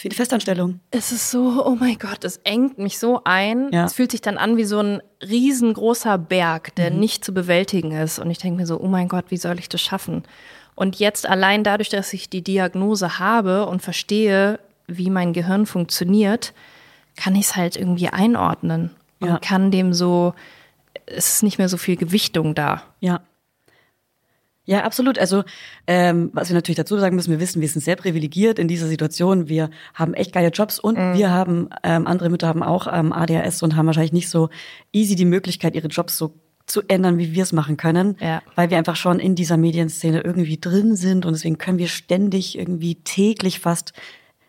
[0.03, 0.81] wie die Festanstellung.
[0.91, 3.69] es ist so, oh mein Gott, es engt mich so ein.
[3.73, 3.85] Ja.
[3.85, 8.19] Es fühlt sich dann an wie so ein riesengroßer Berg, der nicht zu bewältigen ist.
[8.19, 10.23] Und ich denke mir so, oh mein Gott, wie soll ich das schaffen?
[10.75, 16.53] Und jetzt allein dadurch, dass ich die Diagnose habe und verstehe, wie mein Gehirn funktioniert,
[17.17, 19.39] kann ich es halt irgendwie einordnen und Ja.
[19.39, 20.33] kann dem so,
[21.07, 22.83] es ist nicht mehr so viel Gewichtung da.
[23.01, 23.21] Ja.
[24.71, 25.19] Ja, absolut.
[25.19, 25.43] Also,
[25.89, 28.87] ähm, was wir natürlich dazu sagen müssen, wir wissen, wir sind sehr privilegiert in dieser
[28.87, 29.49] Situation.
[29.49, 33.65] Wir haben echt geile Jobs und wir haben, ähm, andere Mütter haben auch ähm, ADHS
[33.65, 34.49] und haben wahrscheinlich nicht so
[34.93, 36.35] easy die Möglichkeit, ihre Jobs so
[36.67, 38.43] zu ändern, wie wir es machen können, Ja.
[38.55, 42.57] weil wir einfach schon in dieser Medienszene irgendwie drin sind und deswegen können wir ständig
[42.57, 43.93] irgendwie täglich fast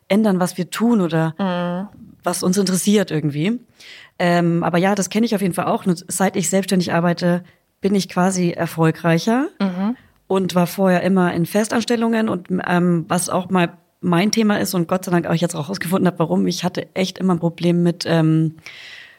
[0.07, 1.89] ändern, was wir tun oder
[2.23, 3.60] was uns interessiert irgendwie.
[4.19, 5.88] Ähm, aber ja, das kenne ich auf jeden Fall auch.
[5.88, 7.43] Und seit ich selbstständig arbeite,
[7.79, 9.47] bin ich quasi erfolgreicher
[10.32, 14.88] und war vorher immer in Festanstellungen und ähm, was auch mal mein Thema ist und
[14.88, 17.84] Gott sei Dank auch jetzt auch herausgefunden habe, warum ich hatte echt immer ein Problem
[17.84, 18.56] mit ähm,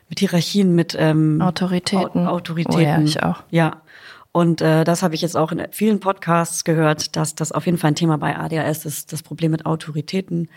[0.09, 2.27] mit Hierarchien, mit ähm, Autoritäten.
[2.27, 2.81] Au Autoritäten.
[2.81, 3.43] Oh ja, ich auch.
[3.51, 3.83] Ja.
[4.33, 7.77] Und äh, das habe ich jetzt auch in vielen Podcasts gehört, dass das auf jeden
[7.77, 10.49] Fall ein Thema bei ADHS ist, das Problem mit Autoritäten.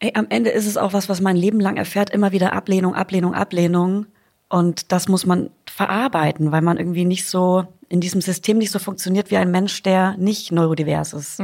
[0.00, 2.96] Ey, am Ende ist es auch was, was mein Leben lang erfährt, immer wieder Ablehnung,
[2.96, 4.06] Ablehnung, Ablehnung.
[4.48, 8.78] Und das muss man verarbeiten, weil man irgendwie nicht so in diesem System nicht so
[8.78, 11.40] funktioniert wie ein Mensch, der nicht neurodivers ist.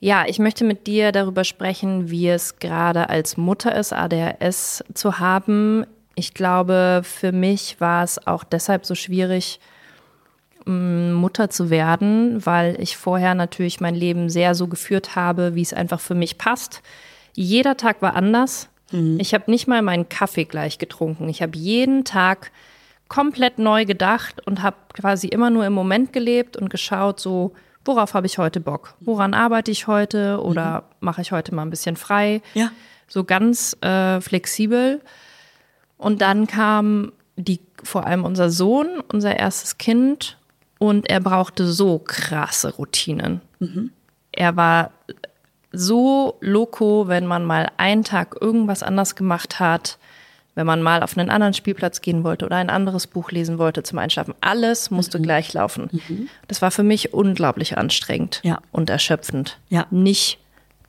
[0.00, 5.18] Ja, ich möchte mit dir darüber sprechen, wie es gerade als Mutter ist, ADHS zu
[5.18, 5.86] haben.
[6.14, 9.60] Ich glaube, für mich war es auch deshalb so schwierig,
[10.66, 15.62] m, Mutter zu werden, weil ich vorher natürlich mein Leben sehr so geführt habe, wie
[15.62, 16.82] es einfach für mich passt.
[17.34, 18.68] Jeder Tag war anders.
[19.18, 21.28] Ich habe nicht mal meinen Kaffee gleich getrunken.
[21.28, 22.52] Ich habe jeden Tag
[23.08, 27.52] komplett neu gedacht und habe quasi immer nur im Moment gelebt und geschaut, so,
[27.84, 28.94] worauf habe ich heute Bock?
[29.00, 32.40] Woran arbeite ich heute oder mache ich heute mal ein bisschen frei?
[32.54, 32.70] Ja.
[33.08, 35.00] So ganz äh, flexibel.
[35.98, 40.38] Und dann kam die, vor allem unser Sohn, unser erstes Kind,
[40.78, 43.40] und er brauchte so krasse Routinen.
[44.32, 44.90] Er war
[45.74, 49.98] so loco, wenn man mal einen Tag irgendwas anders gemacht hat,
[50.54, 53.82] wenn man mal auf einen anderen Spielplatz gehen wollte oder ein anderes Buch lesen wollte
[53.82, 54.34] zum Einschlafen.
[54.40, 55.90] Alles musste gleich laufen.
[56.46, 58.60] Das war für mich unglaublich anstrengend Ja.
[58.70, 59.86] und erschöpfend, Ja.
[59.90, 60.38] nicht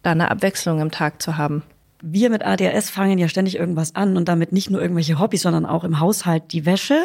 [0.03, 1.63] da eine Abwechslung im Tag zu haben.
[2.07, 5.65] Wir mit ADHS fangen ja ständig irgendwas an und damit nicht nur irgendwelche Hobbys, sondern
[5.65, 7.03] auch im Haushalt die Wäsche.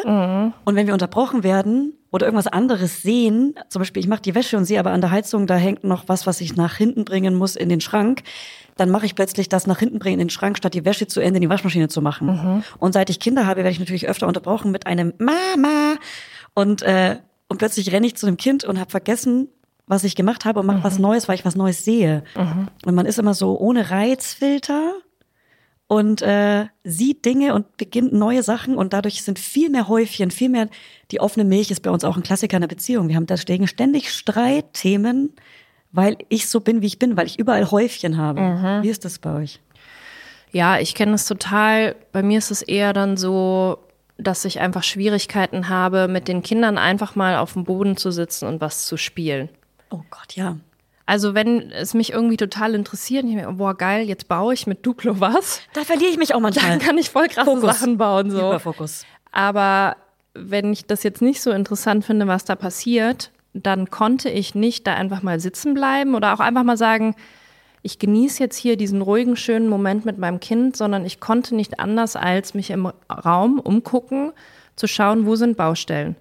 [0.63, 4.57] Und wenn wir unterbrochen werden oder irgendwas anderes sehen, zum Beispiel ich mache die Wäsche
[4.57, 7.33] und sehe aber an der Heizung, da hängt noch was, was ich nach hinten bringen
[7.33, 8.21] muss in den Schrank,
[8.77, 11.19] dann mache ich plötzlich das nach hinten bringen in den Schrank, statt die Wäsche zu
[11.19, 12.27] Ende in die Waschmaschine zu machen.
[12.77, 15.95] Und seit ich Kinder habe, werde ich natürlich öfter unterbrochen mit einem Mama
[16.53, 19.49] und, äh, und plötzlich renne ich zu einem Kind und habe vergessen,
[19.87, 22.23] was ich gemacht habe und mache was Neues, weil ich was Neues sehe.
[22.85, 24.93] Und man ist immer so ohne Reizfilter
[25.87, 30.47] und äh, sieht Dinge und beginnt neue Sachen und dadurch sind viel mehr Häufchen, viel
[30.47, 30.69] mehr,
[31.11, 33.09] die offene Milch ist bei uns auch ein Klassiker in der Beziehung.
[33.09, 35.33] Wir haben da stehen ständig Streitthemen,
[35.91, 38.39] weil ich so bin, wie ich bin, weil ich überall Häufchen habe.
[38.83, 39.59] Wie ist das bei euch?
[40.53, 41.95] Ja, ich kenne es total.
[42.13, 43.77] Bei mir ist es eher dann so,
[44.17, 48.47] dass ich einfach Schwierigkeiten habe, mit den Kindern einfach mal auf dem Boden zu sitzen
[48.47, 49.49] und was zu spielen.
[49.91, 50.57] Oh Gott, ja.
[51.05, 54.85] Also wenn es mich irgendwie total interessiert, ich mir, boah geil, jetzt baue ich mit
[54.85, 56.69] Duplo was, Da verliere ich mich auch manchmal.
[56.69, 57.79] dann kann ich voll krasse Fokus.
[57.79, 58.37] Sachen bauen so.
[58.37, 59.05] Hyperfokus.
[59.31, 59.97] Aber
[60.33, 64.87] wenn ich das jetzt nicht so interessant finde, was da passiert, dann konnte ich nicht
[64.87, 67.15] da einfach mal sitzen bleiben oder auch einfach mal sagen,
[67.83, 71.79] ich genieße jetzt hier diesen ruhigen, schönen Moment mit meinem Kind, sondern ich konnte nicht
[71.79, 74.31] anders als mich im Raum umgucken,
[74.75, 76.15] zu schauen, wo sind Baustellen.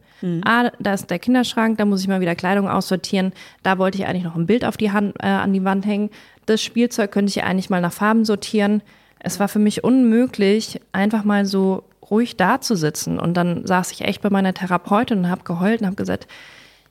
[0.45, 3.33] Ah, da ist der Kinderschrank, da muss ich mal wieder Kleidung aussortieren.
[3.63, 6.11] Da wollte ich eigentlich noch ein Bild auf die Hand, äh, an die Wand hängen.
[6.47, 8.83] Das Spielzeug könnte ich eigentlich mal nach Farben sortieren.
[9.19, 13.19] Es war für mich unmöglich, einfach mal so ruhig da zu sitzen.
[13.19, 16.27] Und dann saß ich echt bei meiner Therapeutin und habe geheult und habe gesagt,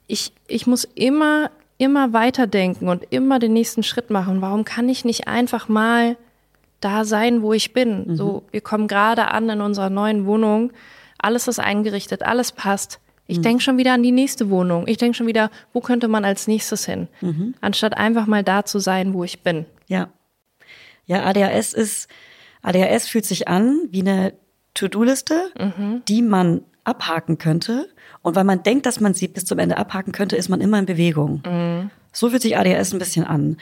[0.07, 4.41] ich, ich muss immer, immer weiterdenken und immer den nächsten Schritt machen.
[4.41, 6.17] Warum kann ich nicht einfach mal
[6.79, 8.15] da sein, wo ich bin?
[8.15, 10.71] So, wir kommen gerade an in unserer neuen Wohnung.
[11.17, 12.99] Alles ist eingerichtet, alles passt.
[13.29, 14.87] Ich denk schon wieder an die nächste Wohnung.
[14.87, 17.07] Ich denk schon wieder, wo könnte man als nächstes hin?
[17.61, 19.65] Anstatt einfach mal da zu sein, wo ich bin.
[19.87, 20.09] Ja.
[21.05, 22.07] Ja, ADHS ist,
[22.61, 24.33] ADHS fühlt sich an wie eine
[24.73, 25.51] To-Do-Liste,
[26.07, 27.87] die man abhaken könnte.
[28.21, 30.79] Und weil man denkt, dass man sie bis zum Ende abhaken könnte, ist man immer
[30.79, 31.89] in Bewegung.
[32.11, 33.57] So fühlt sich ADHS ein bisschen an.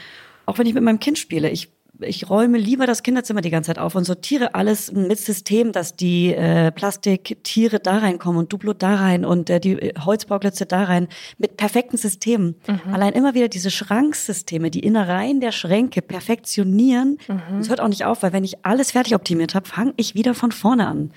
[0.46, 1.70] Auch wenn ich mit meinem Kind spiele, ich
[2.02, 5.96] ich räume lieber das Kinderzimmer die ganze Zeit auf und sortiere alles mit System, dass
[5.96, 11.08] die äh, Plastiktiere da reinkommen und Duplo da rein und äh, die Holzbauklötze da rein
[11.38, 12.56] mit perfekten Systemen.
[12.92, 17.18] Allein immer wieder diese Schranksysteme, die Innereien der Schränke perfektionieren.
[17.60, 20.34] Es hört auch nicht auf, weil wenn ich alles fertig optimiert habe, fange ich wieder
[20.34, 21.12] von vorne an.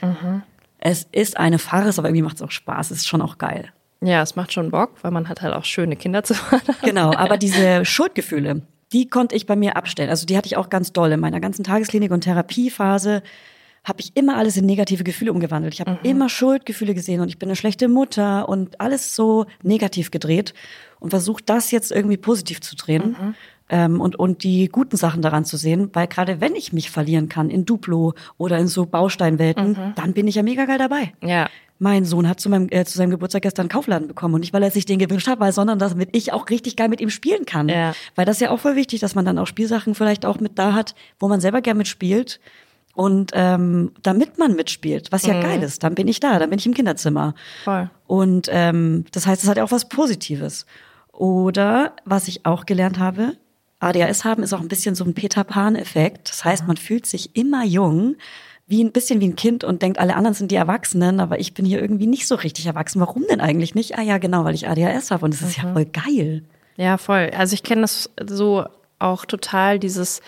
[0.79, 2.91] Es ist eine Farce, aber irgendwie macht es auch Spaß.
[2.91, 3.71] Es ist schon auch geil.
[4.03, 6.75] Ja, es macht schon Bock, weil man hat halt auch schöne Kinder zu fördern.
[6.83, 8.63] Genau, aber diese Schuldgefühle,
[8.93, 10.11] die konnte ich bei mir abstellen.
[10.11, 11.13] Also die hatte ich auch ganz doll.
[11.13, 13.23] In meiner ganzen Tagesklinik- und Therapiephase
[13.85, 15.73] habe ich immer alles in negative Gefühle umgewandelt.
[15.73, 20.11] Ich habe immer Schuldgefühle gesehen und ich bin eine schlechte Mutter und alles so negativ
[20.11, 20.53] gedreht
[20.99, 23.17] und versucht, das jetzt irgendwie positiv zu drehen.
[23.71, 27.29] Ähm, und, und die guten Sachen daran zu sehen, weil gerade wenn ich mich verlieren
[27.29, 31.15] kann in Duplo oder in so Bausteinwelten, dann bin ich ja mega geil dabei.
[31.23, 31.49] Ja.
[31.83, 34.53] Mein Sohn hat zu, meinem, äh, zu seinem Geburtstag gestern einen Kaufladen bekommen und nicht,
[34.53, 37.11] weil er sich den gewünscht hat, weil, sondern damit ich auch richtig geil mit ihm
[37.11, 37.69] spielen kann.
[37.69, 37.95] Ja.
[38.15, 40.59] Weil das ist ja auch voll wichtig, dass man dann auch Spielsachen vielleicht auch mit
[40.59, 42.39] da hat, wo man selber gern mitspielt
[42.95, 45.83] und ähm, damit man mitspielt, was ja geil ist.
[45.83, 47.35] Dann bin ich da, dann bin ich im Kinderzimmer.
[47.65, 47.89] Voll.
[48.07, 50.67] Und ähm, das heißt, es hat ja auch was Positives.
[51.13, 53.37] Oder was ich auch gelernt habe,
[53.79, 56.29] ADHS haben ist auch ein bisschen so ein Peter Pan-Effekt.
[56.29, 58.17] Das heißt, man fühlt sich immer jung,
[58.71, 61.55] wie ein bisschen wie ein Kind und denkt, alle anderen sind die Erwachsenen, aber ich
[61.55, 63.01] bin hier irgendwie nicht so richtig erwachsen.
[63.01, 63.99] Warum denn eigentlich nicht?
[63.99, 66.45] Ah ja, genau, weil ich ADHS habe und das ist ja voll geil.
[66.77, 67.31] Ja, voll.
[67.37, 68.65] Also ich kenne das so
[69.01, 70.23] auch total, dieses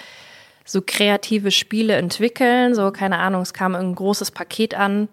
[0.64, 2.74] so kreative Spiele entwickeln.
[2.74, 5.08] So, keine Ahnung, es kam ein großes Paket an.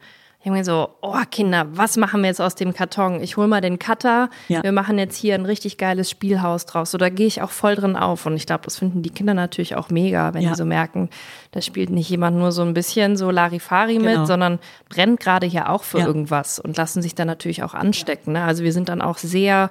[0.50, 3.22] Ich mir so, oh Kinder, was machen wir jetzt aus dem Karton?
[3.22, 4.30] Ich hol mal den Cutter.
[4.48, 4.64] Ja.
[4.64, 6.92] Wir machen jetzt hier ein richtig geiles Spielhaus draus.
[6.92, 8.26] So, da gehe ich auch voll drin auf.
[8.26, 10.50] Und ich glaube, das finden die Kinder natürlich auch mega, wenn Ja.
[10.50, 11.10] die so merken,
[11.52, 14.20] da spielt nicht jemand nur so ein bisschen so Larifari Genau.
[14.20, 14.60] mit, sondern
[14.90, 16.06] brennt gerade hier auch für Ja.
[16.08, 18.34] irgendwas und lassen sich dann natürlich auch anstecken.
[18.34, 18.44] Ne?
[18.44, 19.70] Also wir sind dann auch sehr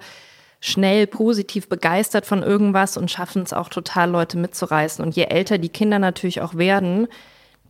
[0.61, 5.05] schnell positiv begeistert von irgendwas und schaffen es auch total, Leute mitzureißen.
[5.05, 7.07] Und je älter die Kinder natürlich auch werden,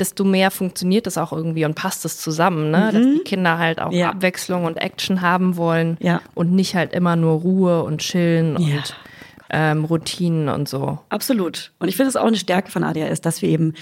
[0.00, 2.90] desto mehr funktioniert es auch irgendwie und passt es zusammen, ne?
[2.92, 4.11] dass die Kinder halt auch Ja.
[4.11, 6.20] Abwechslung und Action haben wollen Ja.
[6.34, 8.76] und nicht halt immer nur Ruhe und Chillen Ja.
[8.76, 8.96] und
[9.50, 10.98] ähm, Routinen und so.
[11.08, 11.72] Absolut.
[11.78, 13.74] Und ich finde es auch eine Stärke von ADHS, dass wir eben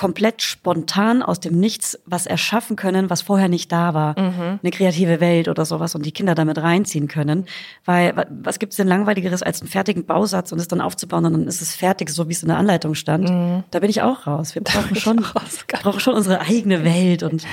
[0.00, 4.16] komplett spontan aus dem Nichts was erschaffen können, was vorher nicht da war.
[4.16, 7.44] Eine kreative Welt oder sowas und die Kinder damit reinziehen können.
[7.84, 11.26] Weil wa- was gibt es denn langweiligeres als einen fertigen Bausatz und es dann aufzubauen
[11.26, 13.28] und dann ist es fertig, so wie es in der Anleitung stand.
[13.70, 14.54] Da bin ich auch raus.
[14.54, 17.44] Wir brauchen schon, raus, brauchen schon unsere eigene Welt und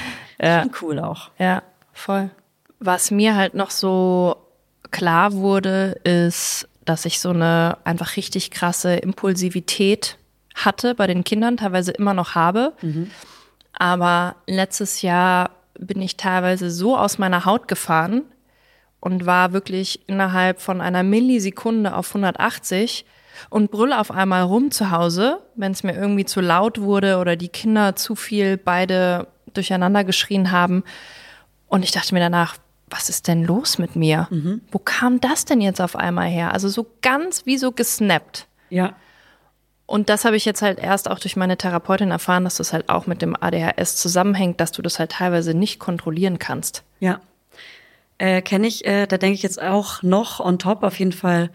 [0.41, 0.61] Ja.
[0.61, 1.31] schon cool auch.
[1.37, 2.29] Ja, voll.
[2.79, 4.37] Was mir halt noch so
[4.91, 10.17] klar wurde, ist, dass ich so eine einfach richtig krasse Impulsivität
[10.65, 12.73] hatte bei den Kindern, teilweise immer noch habe.
[13.73, 18.23] Aber letztes Jahr bin ich teilweise so aus meiner Haut gefahren
[18.99, 23.05] und war wirklich innerhalb von einer Millisekunde auf 180
[23.49, 27.35] und brülle auf einmal rum zu Hause, wenn es mir irgendwie zu laut wurde oder
[27.35, 30.83] die Kinder zu viel beide durcheinander geschrien haben.
[31.67, 32.57] Und ich dachte mir danach,
[32.89, 34.27] was ist denn los mit mir?
[34.71, 36.53] Wo kam das denn jetzt auf einmal her?
[36.53, 38.47] Also so ganz wie so gesnappt.
[38.69, 38.95] Ja.
[39.87, 42.89] Und das habe ich jetzt halt erst auch durch meine Therapeutin erfahren, dass das halt
[42.89, 46.83] auch mit dem ADHS zusammenhängt, dass du das halt teilweise nicht kontrollieren kannst.
[46.99, 47.21] Ja.
[48.17, 51.49] Äh, Kenne ich, äh, da denke ich jetzt auch noch on top auf jeden Fall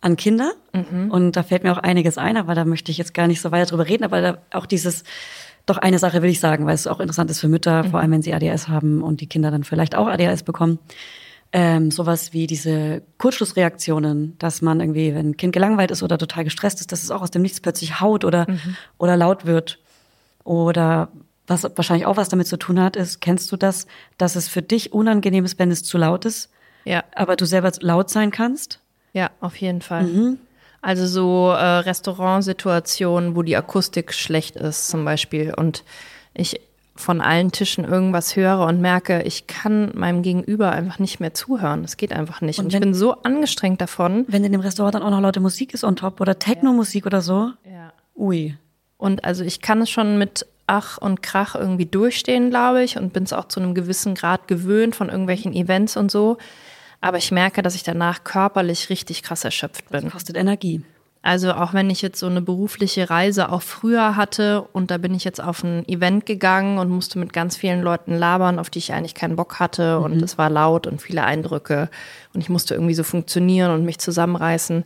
[0.00, 0.52] an Kinder.
[1.10, 3.52] Und da fällt mir auch einiges ein, aber da möchte ich jetzt gar nicht so
[3.52, 4.04] weiter drüber reden.
[4.04, 5.04] Aber da auch dieses,
[5.64, 8.10] doch eine Sache will ich sagen, weil es auch interessant ist für Mütter, vor allem
[8.10, 10.78] wenn sie ADS haben und die Kinder dann vielleicht auch ADHS bekommen.
[11.58, 16.44] Ähm, sowas wie diese Kurzschlussreaktionen, dass man irgendwie, wenn ein Kind gelangweilt ist oder total
[16.44, 18.46] gestresst ist, dass es auch aus dem Nichts plötzlich haut oder,
[18.98, 19.78] oder laut wird.
[20.44, 21.08] Oder
[21.46, 23.86] was wahrscheinlich auch was damit zu tun hat, ist, kennst du das,
[24.18, 26.50] dass es für dich unangenehm ist, wenn es zu laut ist,
[26.84, 28.80] Ja, aber du selber laut sein kannst?
[29.14, 30.36] ja, auf jeden Fall.
[30.82, 35.84] Also so äh, Restaurantsituationen, wo die Akustik schlecht ist zum Beispiel und
[36.34, 36.60] ich
[37.00, 41.84] von allen Tischen irgendwas höre und merke, ich kann meinem Gegenüber einfach nicht mehr zuhören.
[41.84, 42.58] Es geht einfach nicht.
[42.58, 44.24] Und, ich wenn- bin so angestrengt davon.
[44.28, 47.20] Wenn in dem Restaurant dann auch noch laute Musik ist on top oder Techno-Musik oder
[47.20, 47.92] so, Ja.
[48.16, 48.56] ui.
[48.98, 53.12] Und also ich kann es schon mit Ach und Krach irgendwie durchstehen, glaube ich, und
[53.12, 56.38] bin es auch zu einem gewissen Grad gewöhnt von irgendwelchen Events und so.
[57.00, 60.10] Aber ich merke, dass ich danach körperlich richtig krass erschöpft bin.
[60.10, 60.82] Kostet Energie.
[61.22, 65.12] Also auch wenn ich jetzt so eine berufliche Reise auch früher hatte und da bin
[65.12, 68.78] ich jetzt auf ein Event gegangen und musste mit ganz vielen Leuten labern, auf die
[68.78, 71.90] ich eigentlich keinen Bock hatte und es war laut und viele Eindrücke
[72.32, 74.84] und ich musste irgendwie so funktionieren und mich zusammenreißen.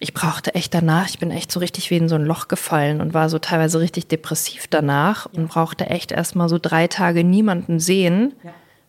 [0.00, 3.00] Ich brauchte echt danach, ich bin echt so richtig wie in so ein Loch gefallen
[3.00, 7.80] und war so teilweise richtig depressiv danach und brauchte echt erstmal so drei Tage niemanden
[7.80, 8.32] sehen,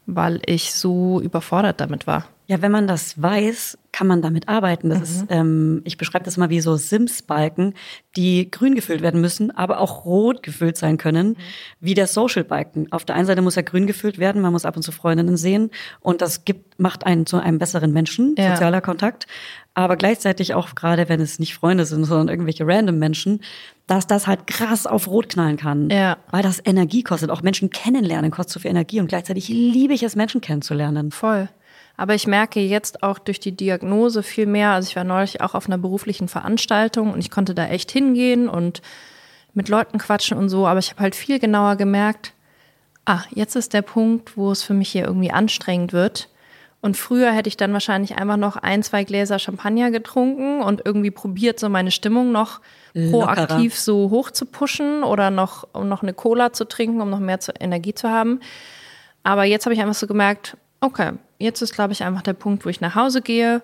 [0.06, 2.26] weil ich so überfordert damit war.
[2.50, 4.90] Ja, wenn man das weiß, kann man damit arbeiten.
[4.90, 7.76] Das ist, ähm, ich beschreibe das mal wie so Sims-Balken,
[8.16, 11.38] die grün gefüllt werden müssen, aber auch rot gefüllt sein können,
[11.80, 12.92] wie der Social-Balken.
[12.92, 15.38] Auf der einen Seite muss er grün gefüllt werden, man muss ab und zu Freundinnen
[15.38, 15.70] sehen
[16.00, 18.52] und das gibt, macht einen zu einem besseren Menschen, Ja.
[18.56, 19.28] sozialer Kontakt.
[19.76, 23.42] Aber gleichzeitig auch gerade, wenn es nicht Freunde sind, sondern irgendwelche random Menschen,
[23.86, 25.90] dass das halt krass auf Rot knallen kann.
[25.92, 26.18] Ja.
[26.32, 27.30] Weil das Energie kostet.
[27.30, 31.12] Auch Menschen kennenlernen kostet so viel Energie und gleichzeitig liebe ich es, Menschen kennenzulernen.
[31.12, 31.48] Voll.
[32.00, 34.70] Aber ich merke jetzt auch durch die Diagnose viel mehr.
[34.70, 38.48] Also ich war neulich auch auf einer beruflichen Veranstaltung und ich konnte da echt hingehen
[38.48, 38.82] und
[39.54, 40.66] mit Leuten quatschen und so.
[40.66, 42.32] Aber ich habe halt viel genauer gemerkt,
[43.04, 46.30] ah, jetzt ist der Punkt, wo es für mich hier irgendwie anstrengend wird.
[46.80, 51.12] Und früher hätte ich dann wahrscheinlich einfach noch ein, zwei Gläser Champagner getrunken und irgendwie
[51.12, 52.62] probiert, so meine Stimmung noch
[52.94, 53.36] Lockerer.
[53.36, 57.20] proaktiv so hoch zu pushen oder noch, um noch eine Cola zu trinken, um noch
[57.20, 58.40] mehr zu, Energie zu haben.
[59.24, 62.64] Aber jetzt habe ich einfach so gemerkt, okay, jetzt ist, glaube ich, einfach der Punkt,
[62.66, 63.62] wo ich nach Hause gehe.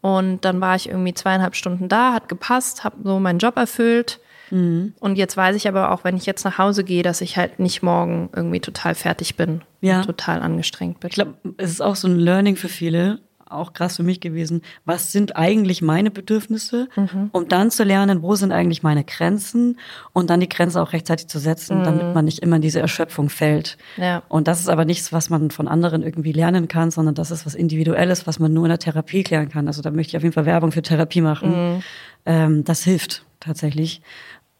[0.00, 4.20] Und dann war ich irgendwie zweieinhalb Stunden da, hat gepasst, habe so meinen Job erfüllt.
[4.50, 7.58] Und jetzt weiß ich aber auch, wenn ich jetzt nach Hause gehe, dass ich halt
[7.58, 9.96] nicht morgen irgendwie total fertig bin Ja.
[10.00, 11.08] und total angestrengt bin.
[11.08, 13.18] Ich glaube, es ist auch so ein Learning für viele,
[13.54, 14.62] auch krass für mich gewesen.
[14.84, 16.88] Was sind eigentlich meine Bedürfnisse?
[17.32, 19.78] Um dann zu lernen, wo sind eigentlich meine Grenzen?
[20.12, 23.28] Und dann die Grenze auch rechtzeitig zu setzen, damit man nicht immer in diese Erschöpfung
[23.28, 23.78] fällt.
[23.96, 24.22] Ja.
[24.28, 27.46] Und das ist aber nichts, was man von anderen irgendwie lernen kann, sondern das ist
[27.46, 29.66] was Individuelles, was man nur in der Therapie klären kann.
[29.66, 31.82] Also da möchte ich auf jeden Fall Werbung für Therapie machen.
[32.26, 34.02] Ähm, das hilft tatsächlich.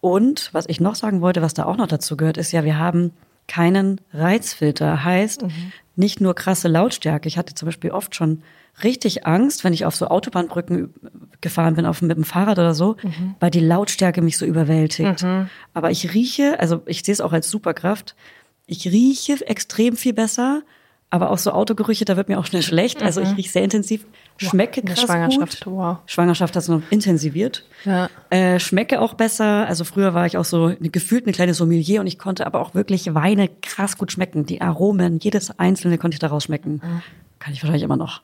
[0.01, 2.79] Und was ich noch sagen wollte, was da auch noch dazu gehört, ist ja, wir
[2.79, 3.13] haben
[3.49, 5.05] keinen Reizfilter.
[5.05, 5.45] Heißt,
[5.97, 7.29] nicht nur krasse Lautstärke.
[7.29, 8.43] Ich hatte zum Beispiel oft schon
[8.83, 10.93] richtig Angst, wenn ich auf so Autobahnbrücken
[11.41, 12.97] gefahren bin, auf, mit dem Fahrrad oder so,
[13.41, 15.23] weil die Lautstärke mich so überwältigt.
[15.75, 18.17] Aber ich rieche, also ich sehe es auch als Superkraft,
[18.67, 20.63] ich rieche extrem viel besser,
[21.15, 23.01] aber auch so Autogerüche, da wird mir auch schnell schlecht.
[23.01, 24.05] Also ich rieche sehr intensiv,
[24.37, 25.73] schmecke der krass Schwangerschaft, gut.
[25.73, 25.99] wow.
[26.07, 27.65] Schwangerschaft hat es noch intensiviert.
[27.85, 28.11] Ja.
[28.31, 29.69] Äh, schmecke auch besser.
[29.69, 32.61] Also früher war ich auch so eine, gefühlt eine kleine Sommelier und ich konnte aber
[32.61, 34.45] auch wirklich Weine krass gut schmecken.
[34.45, 36.83] Die Aromen, jedes einzelne konnte ich daraus schmecken.
[37.39, 38.23] Kann ich wahrscheinlich immer noch.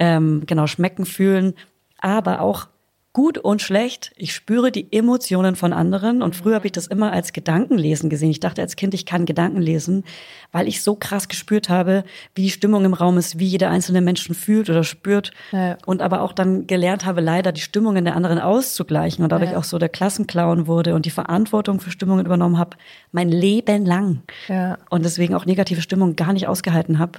[0.00, 1.54] Ähm, genau, schmecken, fühlen,
[1.98, 2.66] aber auch
[3.14, 4.10] gut und schlecht.
[4.16, 8.30] Ich spüre die Emotionen von anderen und früher habe ich das immer als Gedankenlesen gesehen.
[8.30, 10.04] Ich dachte als Kind, ich kann Gedanken lesen,
[10.50, 12.04] weil ich so krass gespürt habe,
[12.34, 15.76] wie die Stimmung im Raum ist, wie jeder einzelne Menschen fühlt oder spürt Ja.
[15.84, 19.58] und aber auch dann gelernt habe, leider die Stimmungen der anderen auszugleichen und dadurch Ja.
[19.58, 22.78] auch so der Klassenclown wurde und die Verantwortung für Stimmungen übernommen habe,
[23.12, 24.22] mein Leben lang.
[24.48, 24.78] Ja.
[24.88, 27.18] Und deswegen auch negative Stimmung gar nicht ausgehalten habe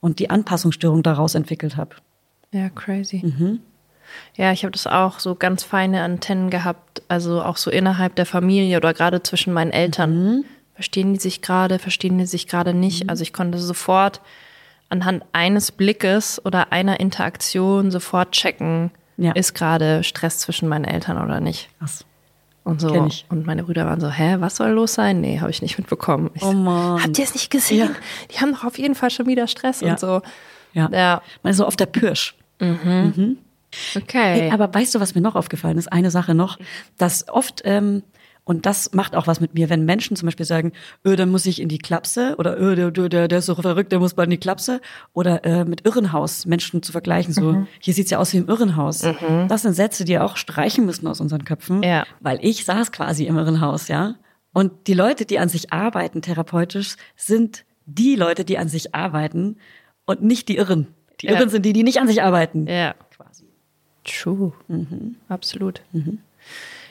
[0.00, 1.96] und die Anpassungsstörung daraus entwickelt habe.
[2.50, 3.22] Ja, crazy.
[4.36, 8.26] Ja, ich habe das auch so ganz feine Antennen gehabt, also auch so innerhalb der
[8.26, 10.44] Familie oder gerade zwischen meinen Eltern.
[10.74, 13.08] Verstehen die sich gerade, verstehen die sich gerade nicht?
[13.08, 14.20] Also ich konnte sofort
[14.88, 19.32] anhand eines Blickes oder einer Interaktion sofort checken, Ja.
[19.32, 21.68] ist gerade Stress zwischen meinen Eltern oder nicht.
[21.78, 22.04] Krass.
[22.64, 22.88] Und so.
[23.28, 25.20] Und meine Brüder waren so, hä, was soll los sein?
[25.20, 26.30] Nee, habe ich nicht mitbekommen.
[26.34, 27.02] Ich Oh Mann.
[27.02, 27.90] Habt ihr es nicht gesehen?
[27.90, 27.94] Ja.
[28.32, 29.90] Die haben doch auf jeden Fall schon wieder Stress Ja.
[29.90, 30.22] und so.
[30.72, 30.88] Ja.
[30.90, 31.22] Ja.
[31.42, 32.34] Man ist so auf der Pirsch.
[33.96, 34.40] Okay.
[34.40, 35.92] Hey, aber weißt du, was mir noch aufgefallen ist?
[35.92, 36.58] Eine Sache noch,
[36.98, 38.02] dass oft, ähm,
[38.46, 40.72] und das macht auch was mit mir, wenn Menschen zum Beispiel sagen,
[41.06, 43.90] öh, dann muss ich in die Klapse oder öh, der, der, der, ist so verrückt,
[43.90, 44.80] der muss bald in die Klapse
[45.14, 48.98] oder äh, mit Irrenhaus Menschen zu vergleichen, so hier sieht's ja aus wie im Irrenhaus.
[49.48, 52.04] Das sind Sätze, die auch streichen müssen aus unseren Köpfen, Ja.
[52.20, 54.16] weil ich saß quasi im Irrenhaus, ja.
[54.52, 59.56] Und die Leute, die an sich arbeiten therapeutisch, sind die Leute, die an sich arbeiten
[60.06, 60.88] und nicht die Irren.
[61.22, 61.32] Die Ja.
[61.32, 62.66] Irren sind die, die nicht an sich arbeiten.
[62.66, 62.94] Ja.
[64.04, 64.52] True.
[65.28, 65.80] Absolut.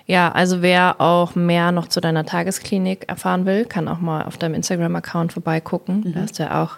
[0.05, 4.37] Ja, also wer auch mehr noch zu deiner Tagesklinik erfahren will, kann auch mal auf
[4.37, 6.11] deinem Instagram-Account vorbeigucken.
[6.13, 6.77] Da hast du ja auch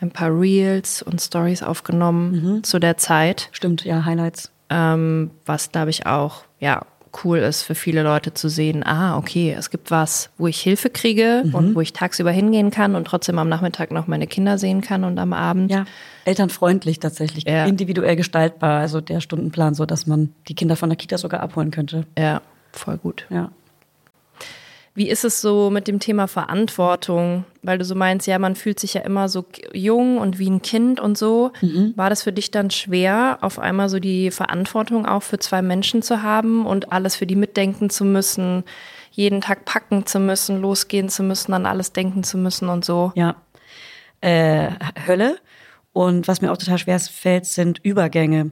[0.00, 4.50] ein paar Reels und Stories aufgenommen zu der Zeit, Stimmt, ja, Highlights.
[4.70, 6.84] ähm, was glaube ich auch ja
[7.24, 8.84] cool ist für viele Leute zu sehen.
[8.84, 12.94] Ah, okay, es gibt was, wo ich Hilfe kriege und wo ich tagsüber hingehen kann
[12.94, 15.70] und trotzdem am Nachmittag noch meine Kinder sehen kann und am Abend.
[15.70, 15.84] Ja,
[16.24, 17.64] elternfreundlich tatsächlich, Ja.
[17.66, 21.70] individuell gestaltbar, also der Stundenplan, so dass man die Kinder von der Kita sogar abholen
[21.70, 22.04] könnte.
[22.18, 22.40] Ja,
[22.72, 23.26] voll gut.
[23.30, 23.50] Ja.
[24.94, 27.44] Wie ist es so mit dem Thema Verantwortung?
[27.62, 30.62] Weil du so meinst, ja, man fühlt sich ja immer so jung und wie ein
[30.62, 31.52] Kind und so.
[31.96, 36.02] War das für dich dann schwer, auf einmal so die Verantwortung auch für zwei Menschen
[36.02, 38.64] zu haben und alles für die mitdenken zu müssen,
[39.12, 43.12] jeden Tag packen zu müssen, losgehen zu müssen, an alles denken zu müssen und so?
[43.14, 43.36] Ja.
[44.20, 44.70] Äh,
[45.06, 45.38] Hölle.
[45.92, 48.50] Und was mir auch total schwer fällt, sind Übergänge.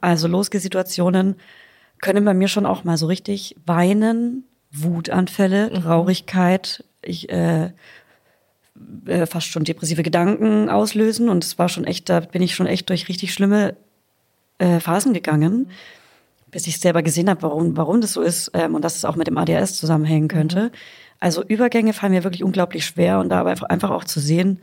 [0.00, 1.36] Also Losgehsituationen
[2.00, 7.70] können bei mir schon auch mal so richtig weinen, Wutanfälle, Traurigkeit, ich äh,
[9.06, 11.28] äh, fast schon depressive Gedanken auslösen.
[11.28, 13.76] Und es war schon echt, da bin ich schon echt durch richtig schlimme
[14.58, 15.70] äh, Phasen gegangen,
[16.50, 19.16] bis ich selber gesehen habe, warum, warum das so ist ähm, und dass es auch
[19.16, 20.70] mit dem ADHS zusammenhängen könnte.
[21.20, 24.60] Also Übergänge fallen mir wirklich unglaublich schwer und da aber einfach- auch zu sehen,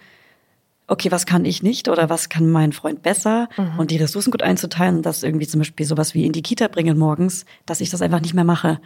[0.87, 3.47] okay, was kann ich nicht oder was kann mein Freund besser
[3.77, 6.67] und die Ressourcen gut einzuteilen und das irgendwie zum Beispiel sowas wie in die Kita
[6.67, 8.79] bringen morgens, dass ich das einfach nicht mehr mache.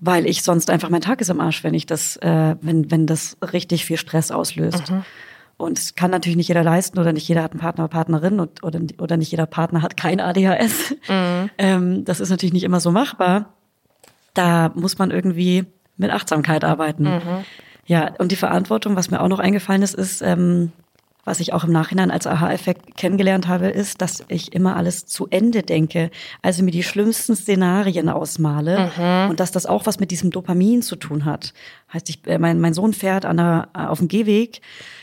[0.00, 3.06] Weil ich sonst einfach mein Tag ist am Arsch, wenn ich das, äh, wenn, wenn
[3.06, 4.90] das richtig viel Stress auslöst.
[5.56, 8.38] Und es kann natürlich nicht jeder leisten oder nicht jeder hat einen Partner oder Partnerin
[8.38, 10.94] und, oder, oder nicht jeder Partner hat kein ADHS.
[11.58, 13.54] Ähm, das ist natürlich nicht immer so machbar.
[14.34, 15.64] Da muss man irgendwie
[15.96, 17.06] mit Achtsamkeit arbeiten.
[17.86, 20.70] Ja, und die Verantwortung, was mir auch noch eingefallen ist, ist, ähm,
[21.28, 25.28] was ich auch im Nachhinein als Aha-Effekt kennengelernt habe, ist, dass ich immer alles zu
[25.28, 26.10] Ende denke.
[26.42, 28.90] Also mir die schlimmsten Szenarien ausmale
[29.30, 31.52] und dass das auch was mit diesem Dopamin zu tun hat.
[31.92, 34.62] Heißt, ich, äh, mein, mein Sohn fährt an der, äh, auf dem Gehweg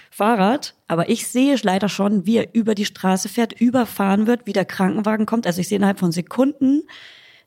[0.10, 4.54] Fahrrad, aber ich sehe leider schon, wie er über die Straße fährt, überfahren wird, wie
[4.54, 5.46] der Krankenwagen kommt.
[5.46, 6.84] Also ich sehe innerhalb von Sekunden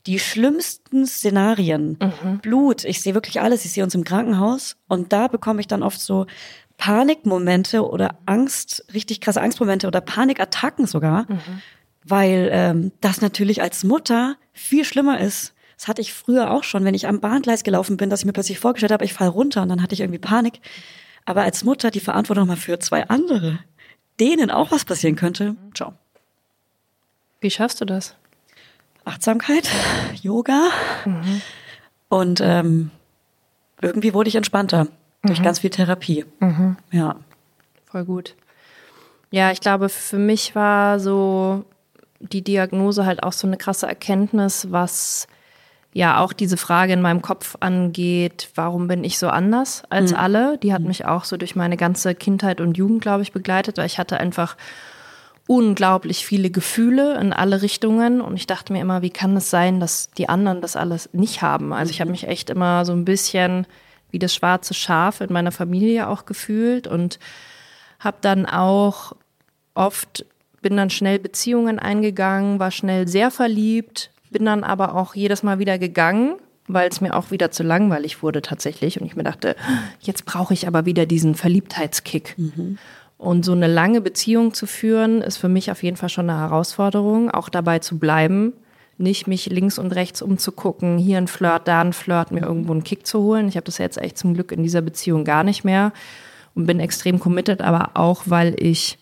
[0.07, 1.99] die schlimmsten Szenarien.
[2.43, 3.65] Blut, ich sehe wirklich alles.
[3.65, 6.27] Ich sehe uns im Krankenhaus und da bekomme ich dann oft so
[6.79, 11.27] Panikmomente oder Angst, richtig krasse Angstmomente oder Panikattacken sogar,
[12.05, 15.55] weil ähm, das natürlich als Mutter viel schlimmer ist.
[15.77, 18.33] Das hatte ich früher auch schon, wenn ich am Bahngleis gelaufen bin, dass ich mir
[18.33, 20.61] plötzlich vorgestellt habe, ich fall runter und dann hatte ich irgendwie Panik.
[21.25, 23.59] Aber als Mutter die Verantwortung mal für zwei andere,
[24.19, 25.95] denen auch was passieren könnte, ciao.
[27.41, 28.15] Wie schaffst du das?
[29.05, 29.69] Achtsamkeit,
[30.23, 30.69] Yoga
[32.09, 32.91] und ähm,
[33.81, 34.89] irgendwie wurde ich entspannter
[35.23, 36.25] durch ganz viel Therapie.
[36.91, 37.17] Ja.
[37.87, 38.35] Voll gut.
[39.31, 41.65] Ja, ich glaube, für mich war so
[42.21, 45.27] die Diagnose halt auch so eine krasse Erkenntnis, was
[45.93, 50.59] ja auch diese Frage in meinem Kopf angeht, warum bin ich so anders als alle?
[50.59, 53.87] Die hat mich auch so durch meine ganze Kindheit und Jugend, glaube ich, begleitet, weil
[53.87, 54.57] ich hatte einfach
[55.47, 59.81] unglaublich viele Gefühle in alle Richtungen und ich dachte mir immer, wie kann es sein,
[59.81, 61.73] dass die anderen das alles nicht haben?
[61.73, 63.67] Also ich habe mich echt immer so ein bisschen
[64.11, 67.19] wie das schwarze Schaf in meiner Familie auch gefühlt und
[67.99, 69.15] habe dann auch
[69.75, 70.25] oft
[70.61, 75.59] bin dann schnell Beziehungen eingegangen, war schnell sehr verliebt, bin dann aber auch jedes Mal
[75.59, 76.37] wieder gegangen,
[76.67, 79.57] weil es mir auch wieder zu langweilig wurde tatsächlich und ich mir dachte,
[80.01, 82.35] jetzt brauche ich aber wieder diesen Verliebtheitskick.
[83.17, 86.39] Und so eine lange Beziehung zu führen, ist für mich auf jeden Fall schon eine
[86.39, 88.53] Herausforderung, auch dabei zu bleiben,
[88.99, 92.85] nicht mich links und rechts umzugucken, hier ein Flirt, da ein Flirt, mir irgendwo einen
[92.85, 93.49] Kick zu holen.
[93.49, 95.93] Ich habe das jetzt echt zum Glück in dieser Beziehung gar nicht mehr
[96.55, 98.99] und bin extrem committed, aber auch, weil ich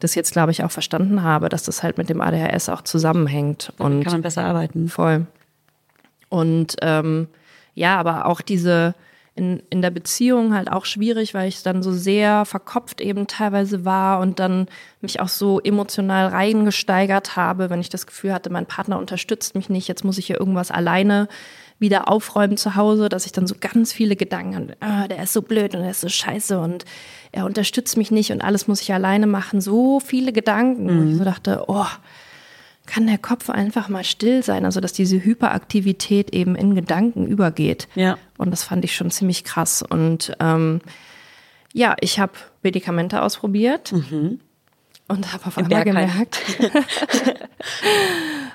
[0.00, 3.72] das jetzt, glaube ich, auch verstanden habe, dass das halt mit dem ADHS auch zusammenhängt.
[3.78, 4.88] Und Kann man besser arbeiten.
[4.88, 5.26] Voll.
[6.28, 7.28] Und ähm,
[7.74, 8.94] ja, aber auch diese
[9.36, 13.84] in, in der Beziehung halt auch schwierig, weil ich dann so sehr verkopft eben teilweise
[13.84, 14.66] war und dann
[15.02, 19.68] mich auch so emotional reingesteigert habe, wenn ich das Gefühl hatte, mein Partner unterstützt mich
[19.68, 21.28] nicht, jetzt muss ich hier irgendwas alleine
[21.78, 25.34] wieder aufräumen zu Hause, dass ich dann so ganz viele Gedanken habe, ah, der ist
[25.34, 26.86] so blöd und der ist so scheiße und
[27.32, 29.60] er unterstützt mich nicht und alles muss ich alleine machen.
[29.60, 30.88] So viele Gedanken.
[30.88, 31.84] Und ich so dachte, oh,
[32.86, 37.88] kann der Kopf einfach mal still sein, also dass diese Hyperaktivität eben in Gedanken übergeht.
[37.94, 38.16] Ja.
[38.38, 39.82] Und das fand ich schon ziemlich krass.
[39.82, 40.80] Und ähm,
[41.72, 42.32] ja, ich habe
[42.62, 43.92] Medikamente ausprobiert
[45.08, 46.42] und habe auf einmal gemerkt,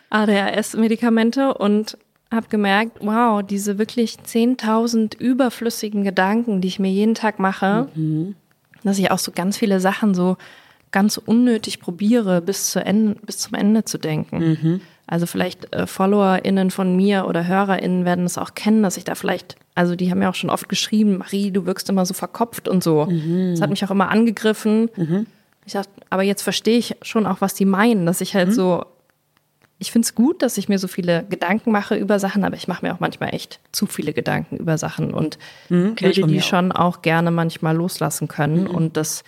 [0.09, 1.97] ADHS-Medikamente und
[2.31, 7.87] habe gemerkt, wow, diese wirklich 10.000 überflüssigen Gedanken, die ich mir jeden Tag mache,
[8.83, 10.37] dass ich auch so ganz viele Sachen so
[10.91, 14.81] ganz unnötig probiere, bis, zu Ende, bis zum Ende zu denken.
[15.07, 19.15] Also vielleicht äh, FollowerInnen von mir oder HörerInnen werden es auch kennen, dass ich da
[19.15, 22.67] vielleicht, also die haben ja auch schon oft geschrieben, Marie, du wirkst immer so verkopft
[22.69, 23.05] und so.
[23.51, 24.89] Das hat mich auch immer angegriffen.
[25.65, 28.85] Ich dachte, aber jetzt verstehe ich schon auch, was die meinen, dass ich halt so,
[29.79, 32.67] ich finde es gut, dass ich mir so viele Gedanken mache über Sachen, aber ich
[32.67, 35.37] mache mir auch manchmal echt zu viele Gedanken über Sachen und
[35.69, 36.43] ich würde die auch.
[36.43, 38.65] schon auch gerne manchmal loslassen können.
[38.67, 39.23] Und das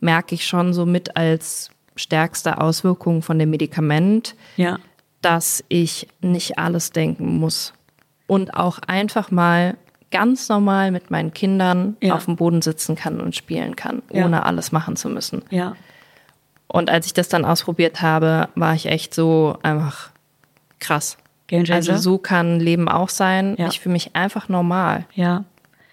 [0.00, 4.78] merke ich schon so mit als stärkste Auswirkung von dem Medikament, Ja.
[5.22, 7.72] Dass ich nicht alles denken muss.
[8.26, 9.76] Und auch einfach mal
[10.10, 12.14] ganz normal mit meinen Kindern Ja.
[12.14, 14.24] auf dem Boden sitzen kann und spielen kann, Ja.
[14.26, 15.42] ohne alles machen zu müssen.
[15.50, 15.74] Ja.
[16.68, 20.10] Und als ich das dann ausprobiert habe, war ich echt so einfach
[20.80, 21.16] krass.
[21.70, 23.56] Also so kann Leben auch sein.
[23.58, 25.04] Ich fühle mich einfach normal.
[25.14, 25.44] Ja.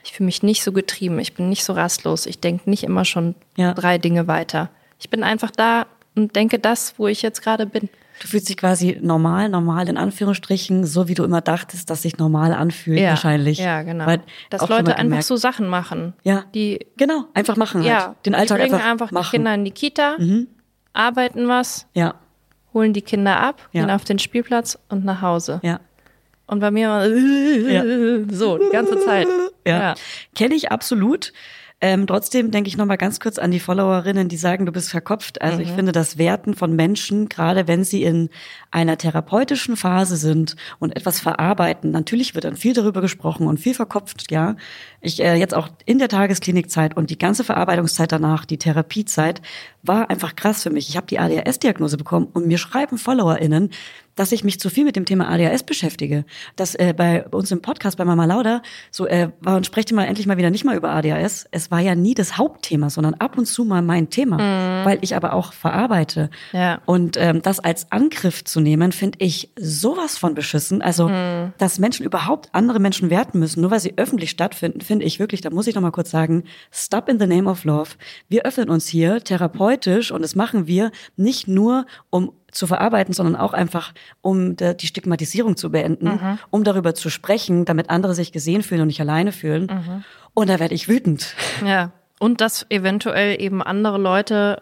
[0.06, 1.20] Ich fühle mich nicht so getrieben.
[1.20, 2.26] Ich bin nicht so rastlos.
[2.26, 4.70] Ich denke nicht immer schon drei Dinge weiter.
[5.00, 7.90] Ich bin einfach da und denke das, wo ich jetzt gerade bin.
[8.22, 12.18] Du fühlst dich quasi normal, normal in Anführungsstrichen, so wie du immer dachtest, dass sich
[12.18, 13.60] normal anfühlt, wahrscheinlich.
[13.60, 14.06] Ja, genau.
[14.06, 16.14] Weil Dass Leute einfach so Sachen machen.
[16.24, 16.44] Ja.
[16.54, 18.26] Die, Genau, einfach machen ja, halt.
[18.26, 19.26] Den Alltag die bringen einfach, einfach, machen.
[19.32, 20.18] die Kinder in die Kita,
[20.94, 22.16] arbeiten was, Ja,
[22.74, 23.82] holen die Kinder ab, Ja.
[23.82, 25.60] gehen auf den Spielplatz und nach Hause.
[25.64, 25.80] ja.
[26.46, 27.06] Und bei mir war
[28.36, 29.28] so die ganze Zeit.
[29.68, 29.94] Ja,
[30.36, 31.32] kenne ich absolut.
[31.82, 34.90] Ähm, trotzdem denke ich noch mal ganz kurz an die Followerinnen, die sagen, du bist
[34.90, 35.42] verkopft.
[35.42, 38.30] Also ich finde das Werten von Menschen, gerade wenn sie in
[38.70, 41.92] einer therapeutischen Phase sind und etwas verarbeiten.
[41.92, 44.58] Natürlich wird dann viel darüber gesprochen und viel verkopft, ja.
[45.00, 49.42] Ich äh, jetzt auch in der Tagesklinikzeit und die ganze Verarbeitungszeit danach, die Therapiezeit,
[49.82, 50.90] war einfach krass für mich.
[50.90, 53.70] Ich habe die ADHS-Diagnose bekommen und mir schreiben FollowerInnen,
[54.20, 56.26] dass ich mich zu viel mit dem Thema ADHS beschäftige.
[56.58, 58.62] Dass äh, bei uns im Podcast bei Mama Lauda
[58.92, 61.48] so äh, war und sprecht ihr mal endlich mal wieder nicht mal über ADHS.
[61.52, 65.16] Es war ja nie das Hauptthema, sondern ab und zu mal mein Thema, weil ich
[65.16, 66.30] aber auch verarbeite.
[66.52, 66.82] Ja.
[66.86, 70.82] Und ähm, das als Angriff zu nehmen, finde ich sowas von beschissen.
[70.82, 71.10] Also,
[71.58, 75.40] dass Menschen überhaupt andere Menschen werten müssen, nur weil sie öffentlich stattfinden, finde ich wirklich,
[75.40, 77.92] da muss ich noch mal kurz sagen, stop in the name of love.
[78.28, 83.36] Wir öffnen uns hier therapeutisch und das machen wir nicht nur, um zu verarbeiten, sondern
[83.36, 88.32] auch einfach, um de- die Stigmatisierung zu beenden, um darüber zu sprechen, damit andere sich
[88.32, 90.04] gesehen fühlen und nicht alleine fühlen.
[90.34, 91.34] Und da werde ich wütend.
[91.66, 91.92] Ja.
[92.20, 94.62] Und dass eventuell eben andere Leute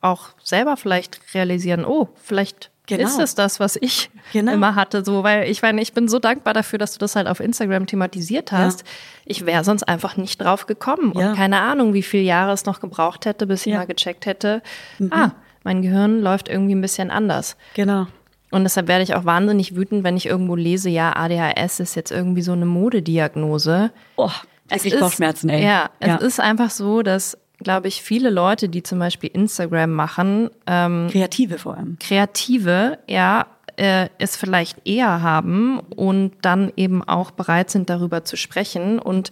[0.00, 3.06] auch selber vielleicht realisieren, oh, vielleicht Genau.
[3.06, 4.52] ist es das, was ich Genau.
[4.52, 5.04] immer hatte.
[5.04, 7.84] So, weil ich meine, ich bin so dankbar dafür, dass du das halt auf Instagram
[7.86, 8.82] thematisiert hast.
[9.26, 11.12] Ich wäre sonst einfach nicht drauf gekommen.
[11.14, 11.30] Ja.
[11.30, 13.78] Und keine Ahnung, wie viele Jahre es noch gebraucht hätte, bis ich Ja.
[13.80, 14.62] mal gecheckt hätte,
[15.10, 15.32] ah,
[15.68, 17.56] mein Gehirn läuft irgendwie ein bisschen anders.
[17.74, 18.06] Genau.
[18.50, 22.10] Und deshalb werde ich auch wahnsinnig wütend, wenn ich irgendwo lese, ja, ADHS ist jetzt
[22.10, 23.90] irgendwie so eine Modediagnose.
[24.16, 24.30] Oh,
[24.70, 25.62] Es ist- Bauchschmerzen, ey.
[25.62, 30.48] Ja, es ist einfach so, dass, glaube ich, viele Leute, die zum Beispiel Instagram machen,
[30.66, 31.98] ähm, Kreative vor allem.
[32.00, 33.46] Kreative, ja,
[33.76, 39.30] äh, es vielleicht eher haben und dann eben auch bereit sind, darüber zu sprechen und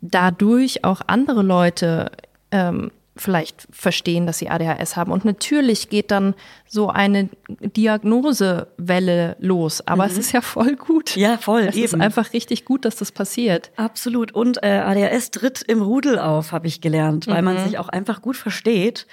[0.00, 2.10] dadurch auch andere Leute
[2.50, 5.12] ähm, vielleicht verstehen, dass sie ADHS haben.
[5.12, 6.34] Und natürlich geht dann
[6.66, 7.28] so eine
[7.60, 9.86] Diagnosewelle los.
[9.86, 11.16] Aber es ist ja voll gut.
[11.16, 11.22] Mhm.
[11.22, 12.02] Ja, voll, Es ist eben.
[12.02, 13.70] einfach richtig gut, dass das passiert.
[13.76, 14.32] Absolut.
[14.32, 17.44] Und äh, ADHS tritt im Rudel auf, habe ich gelernt, weil Mhm.
[17.54, 19.06] man sich auch einfach gut versteht.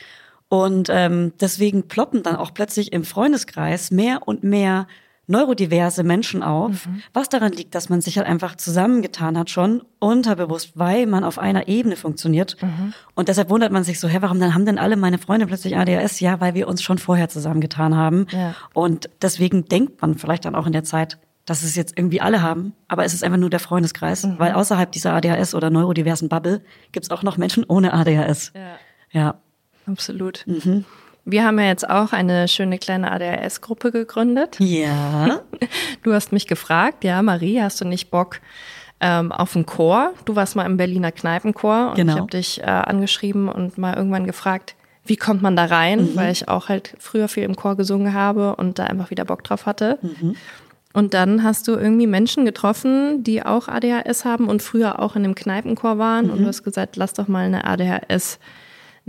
[0.49, 4.87] Und ähm, deswegen ploppen dann auch plötzlich im Freundeskreis mehr und mehr
[5.31, 7.01] neurodiverse Menschen auf, Mhm.
[7.13, 11.39] was daran liegt, dass man sich halt einfach zusammengetan hat schon unterbewusst, weil man auf
[11.39, 12.57] einer Ebene funktioniert.
[12.61, 12.93] Mhm.
[13.15, 15.75] Und deshalb wundert man sich so, hä, warum dann haben denn alle meine Freunde plötzlich
[15.77, 16.19] ADHS?
[16.19, 18.27] Ja, weil wir uns schon vorher zusammengetan haben.
[18.31, 18.53] Ja.
[18.73, 22.43] Und deswegen denkt man vielleicht dann auch in der Zeit, dass es jetzt irgendwie alle
[22.43, 24.35] haben, aber es ist einfach nur der Freundeskreis, Mhm.
[24.37, 26.61] weil außerhalb dieser ADHS oder neurodiversen Bubble
[26.91, 28.51] gibt's auch noch Menschen ohne ADHS.
[28.53, 28.61] Ja.
[29.11, 29.35] Ja.
[29.87, 30.45] Absolut.
[31.25, 34.57] Wir haben ja jetzt auch eine schöne kleine ADHS-Gruppe gegründet.
[34.59, 35.41] Ja.
[36.03, 38.39] Du hast mich gefragt, ja, Marie, hast du nicht Bock
[39.01, 40.13] ähm, auf einen Chor?
[40.25, 42.13] Du warst mal im Berliner Kneipenchor und Genau.
[42.13, 44.73] ich habe dich äh, angeschrieben und mal irgendwann gefragt,
[45.05, 46.15] wie kommt man da rein?
[46.15, 49.43] Weil ich auch halt früher viel im Chor gesungen habe und da einfach wieder Bock
[49.43, 49.99] drauf hatte.
[50.93, 55.21] Und dann hast du irgendwie Menschen getroffen, die auch ADHS haben und früher auch in
[55.23, 56.31] dem Kneipenchor waren.
[56.31, 58.39] Und du hast gesagt, lass doch mal eine ADHS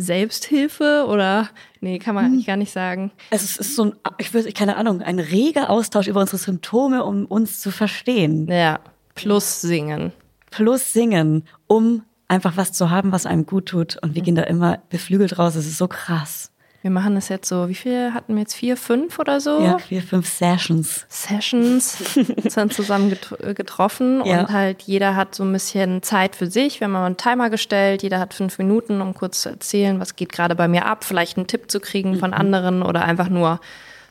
[0.03, 1.49] Selbsthilfe oder
[1.81, 3.11] nee, kann man eigentlich gar nicht sagen.
[3.31, 7.27] Es ist, so ein, ich würde, keine Ahnung, ein reger Austausch über unsere Symptome, um
[7.27, 8.47] uns zu verstehen.
[8.49, 8.81] Ja,
[9.15, 10.13] plus singen.
[10.51, 13.99] Plus singen, um einfach was zu haben, was einem gut tut.
[14.03, 15.55] Und wir gehen da immer beflügelt raus.
[15.55, 16.52] Es ist so krass.
[16.83, 18.55] Wir machen das jetzt so, wie viel hatten wir jetzt?
[18.55, 19.63] Vier, fünf oder so?
[19.63, 21.07] Ja, vier, fünf Sessions.
[21.09, 22.19] Sessions
[22.57, 24.41] dann zusammen get getroffen Ja.
[24.41, 26.81] und halt jeder hat so ein bisschen Zeit für sich.
[26.81, 30.17] Wir haben mal einen Timer gestellt, jeder hat fünf Minuten, um kurz zu erzählen, was
[30.17, 32.19] geht gerade bei mir ab, vielleicht einen Tipp zu kriegen Mhm.
[32.19, 33.61] von anderen oder einfach nur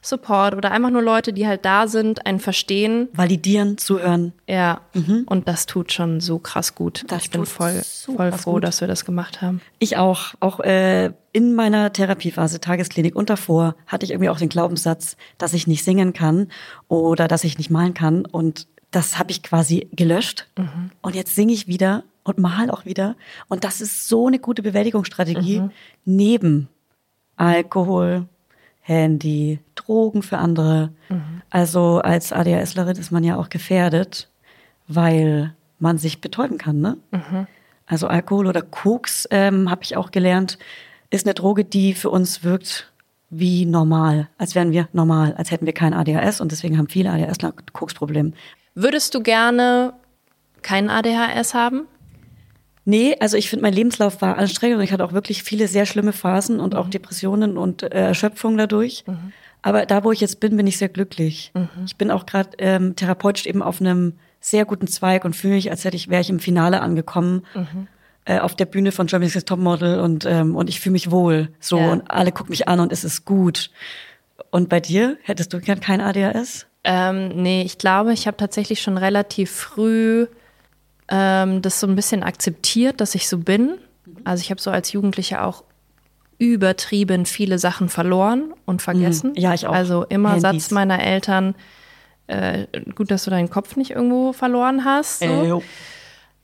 [0.02, 3.08] Support oder einfach nur Leute, die halt da sind, einen verstehen.
[3.14, 4.34] Validieren, zuhören.
[4.48, 4.82] Ja,
[5.28, 7.04] und das tut schon so krass gut.
[7.04, 7.08] Mhm.
[7.08, 8.64] Das ich bin voll, so voll froh, gut.
[8.64, 9.62] dass wir das gemacht haben.
[9.80, 10.34] Ich auch.
[10.40, 15.54] Auch äh, in meiner Therapiephase, Tagesklinik und davor, hatte ich irgendwie auch den Glaubenssatz, dass
[15.54, 16.48] ich nicht singen kann
[16.88, 18.26] oder dass ich nicht malen kann.
[18.26, 20.48] Und das habe ich quasi gelöscht.
[21.02, 23.16] Und jetzt singe ich wieder und mal auch wieder.
[23.48, 25.64] Und das ist so eine gute Bewältigungsstrategie
[26.06, 26.68] neben
[27.38, 28.28] Alkohol,
[28.82, 29.60] Handy,
[29.92, 30.94] Drogen für andere.
[31.50, 34.30] Also als ADHSlerin ist man ja auch gefährdet,
[34.88, 36.80] weil man sich betäuben kann.
[36.80, 36.98] Ne?
[37.86, 40.58] Also Alkohol oder Koks, ähm, habe ich auch gelernt,
[41.10, 42.90] ist eine Droge, die für uns wirkt
[43.30, 47.12] wie normal, als wären wir normal, als hätten wir kein ADHS und deswegen haben viele
[47.12, 48.34] ADHSler Koksproblem.
[48.76, 49.94] Würdest du gerne
[50.62, 51.88] kein ADHS haben?
[52.86, 55.86] Nee, also ich finde, mein Lebenslauf war anstrengend und ich hatte auch wirklich viele sehr
[55.86, 59.04] schlimme Phasen und auch Depressionen und äh, Erschöpfung dadurch.
[59.62, 61.52] Aber da, wo ich jetzt bin, bin ich sehr glücklich.
[61.86, 65.70] Ich bin auch gerade ähm, therapeutisch eben auf einem sehr guten Zweig und fühle mich,
[65.70, 67.44] als hätte ich, wäre ich im Finale angekommen.
[68.26, 71.50] Äh, auf der Bühne von Germany's Next Topmodel und ähm, und ich fühle mich wohl
[71.60, 71.92] so Ja.
[71.92, 73.70] und alle gucken mich an und es ist gut.
[74.50, 76.66] Und bei dir hättest du gern kein ADHS?
[76.84, 80.26] Ähm, nee, ich glaube, ich habe tatsächlich schon relativ früh
[81.08, 83.78] ähm, das so ein bisschen akzeptiert, dass ich so bin.
[84.24, 85.64] Also ich habe so als Jugendliche auch
[86.42, 89.32] übertrieben viele Sachen verloren und vergessen.
[89.32, 89.38] Mhm.
[89.38, 89.74] Ja, ich auch.
[89.74, 90.64] Also immer Handys.
[90.64, 91.54] Satz meiner Eltern,
[92.26, 92.66] äh,
[92.96, 95.20] gut, dass du deinen Kopf nicht irgendwo verloren hast.
[95.20, 95.26] So.
[95.60, 95.62] Äh.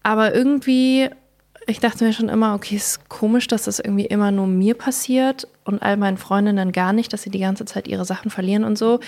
[0.03, 1.09] Aber irgendwie,
[1.65, 4.75] ich dachte mir schon immer, okay, es ist komisch, dass das irgendwie immer nur mir
[4.75, 8.65] passiert und all meinen Freundinnen gar nicht, dass sie die ganze Zeit ihre Sachen verlieren
[8.65, 8.99] und so.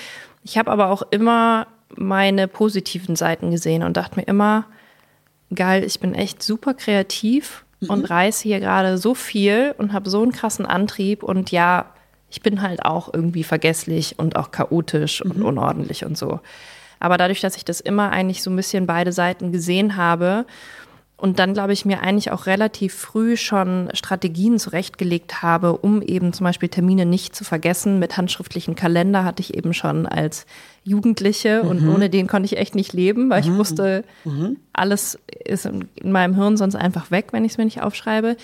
[0.44, 4.66] Ich habe aber auch immer meine positiven Seiten gesehen und dachte mir immer,
[5.54, 10.22] geil, ich bin echt super kreativ und reiße hier gerade so viel und habe so
[10.22, 11.94] einen krassen Antrieb und ja,
[12.30, 16.40] ich bin halt auch irgendwie vergesslich und auch chaotisch und unordentlich und so.
[17.00, 20.46] Aber dadurch, dass ich das immer eigentlich so ein bisschen beide Seiten gesehen habe
[21.20, 26.32] und dann, glaube ich, mir eigentlich auch relativ früh schon Strategien zurechtgelegt habe, um eben
[26.32, 28.00] zum Beispiel Termine nicht zu vergessen.
[28.00, 30.46] Mit handschriftlichen Kalender hatte ich eben schon als
[30.90, 34.04] Jugendliche und ohne den konnte ich echt nicht leben, weil ich wusste,
[34.74, 38.36] alles ist in in meinem Hirn sonst einfach weg, wenn ich es mir nicht aufschreibe.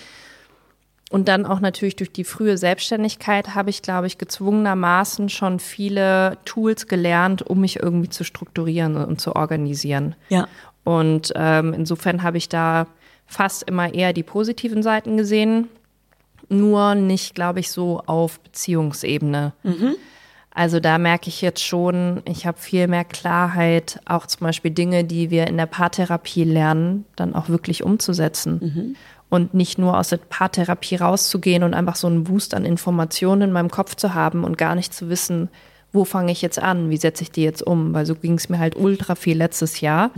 [1.12, 6.38] Und dann auch natürlich durch die frühe Selbstständigkeit habe ich, glaube ich, gezwungenermaßen schon viele
[6.46, 10.16] Tools gelernt, um mich irgendwie zu strukturieren und zu organisieren.
[10.30, 10.48] Ja.
[10.84, 12.88] Und ähm, insofern habe ich da
[13.28, 15.68] fast immer eher die positiven Seiten gesehen,
[16.50, 19.54] nur nicht, glaube ich, so auf Beziehungsebene.
[20.58, 25.04] Also da merke ich jetzt schon, ich habe viel mehr Klarheit, auch zum Beispiel Dinge,
[25.04, 28.96] die wir in der Paartherapie lernen, dann auch wirklich umzusetzen.
[29.30, 33.52] Und nicht nur aus der Paartherapie rauszugehen und einfach so einen Boost an Informationen in
[33.52, 35.50] meinem Kopf zu haben und gar nicht zu wissen,
[35.92, 38.48] wo fange ich jetzt an, wie setze ich die jetzt um, weil so ging es
[38.48, 40.12] mir halt ultra viel letztes Jahr.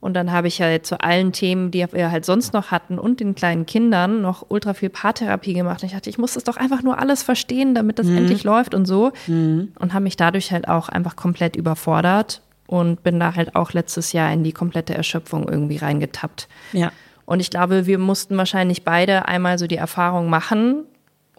[0.00, 3.18] Und dann habe ich ja zu allen Themen, die wir halt sonst noch hatten und
[3.18, 5.82] den kleinen Kindern noch ultra viel Paartherapie gemacht.
[5.82, 8.74] Und ich dachte, ich muss das doch einfach nur alles verstehen, damit das endlich läuft
[8.74, 9.10] und so.
[9.26, 14.12] Und habe mich dadurch halt auch einfach komplett überfordert und bin da halt auch letztes
[14.12, 16.46] Jahr in die komplette Erschöpfung irgendwie reingetappt.
[16.72, 16.92] Ja.
[17.24, 20.84] Und ich glaube, wir mussten wahrscheinlich beide einmal so die Erfahrung machen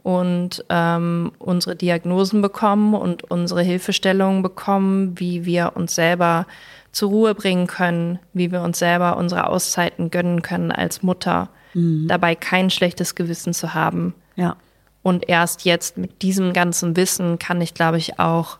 [0.03, 6.45] und ähm, unsere Diagnosen bekommen und unsere Hilfestellungen bekommen, wie wir uns selber
[6.91, 12.33] zur Ruhe bringen können, wie wir uns selber unsere Auszeiten gönnen können als Mutter, dabei
[12.35, 14.15] kein schlechtes Gewissen zu haben.
[14.35, 14.55] Ja.
[15.03, 18.57] Und erst jetzt mit diesem ganzen Wissen kann ich, glaube ich, auch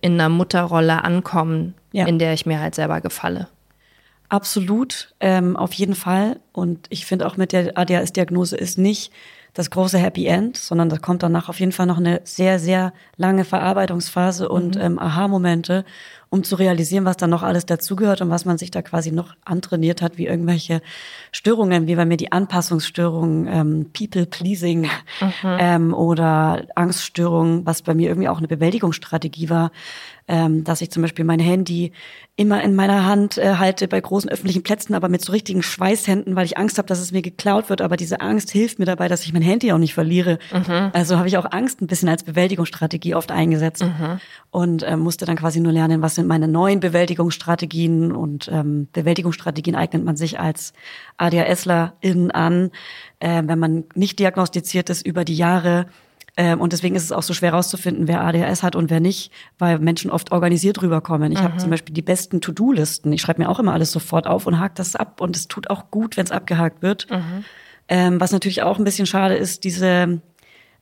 [0.00, 2.06] in einer Mutterrolle ankommen, Ja.
[2.06, 3.48] in der ich mir halt selber gefalle.
[4.28, 6.40] Absolut, ähm, auf jeden Fall.
[6.52, 9.12] Und ich finde auch mit der ADHS-Diagnose ist nicht
[9.54, 12.92] das große Happy End, sondern da kommt danach auf jeden Fall noch eine sehr, sehr
[13.16, 15.84] lange Verarbeitungsphase und ähm, Aha-Momente,
[16.28, 19.34] um zu realisieren, was da noch alles dazugehört und was man sich da quasi noch
[19.44, 20.82] antrainiert hat, wie irgendwelche
[21.32, 24.88] Störungen, wie bei mir die Anpassungsstörungen, ähm, People-Pleasing
[25.44, 29.70] ähm, oder Angststörungen, was bei mir irgendwie auch eine Bewältigungsstrategie war,
[30.28, 31.92] ähm, dass ich zum Beispiel mein Handy
[32.34, 36.36] immer in meiner Hand äh, halte bei großen öffentlichen Plätzen, aber mit so richtigen Schweißhänden,
[36.36, 37.80] weil ich Angst habe, dass es mir geklaut wird.
[37.80, 40.38] Aber diese Angst hilft mir dabei, dass ich mein Handy auch nicht verliere.
[40.92, 43.82] Also habe ich auch Angst ein bisschen als Bewältigungsstrategie oft eingesetzt
[44.50, 49.76] und ähm, musste dann quasi nur lernen, was sind meine neuen Bewältigungsstrategien und ähm, Bewältigungsstrategien
[49.76, 50.72] eignet man sich als
[51.16, 52.70] ADHSlerin an,
[53.20, 55.86] äh, wenn man nicht diagnostiziert ist über die Jahre.
[56.36, 59.32] Ähm, und deswegen ist es auch so schwer herauszufinden, wer ADHS hat und wer nicht,
[59.58, 61.32] weil Menschen oft organisiert rüberkommen.
[61.32, 63.12] Ich habe zum Beispiel die besten To-Do-Listen.
[63.12, 65.20] Ich schreibe mir auch immer alles sofort auf und hake das ab.
[65.20, 67.06] Und es tut auch gut, wenn es abgehakt wird.
[67.88, 70.20] Ähm, was natürlich auch ein bisschen schade ist, diese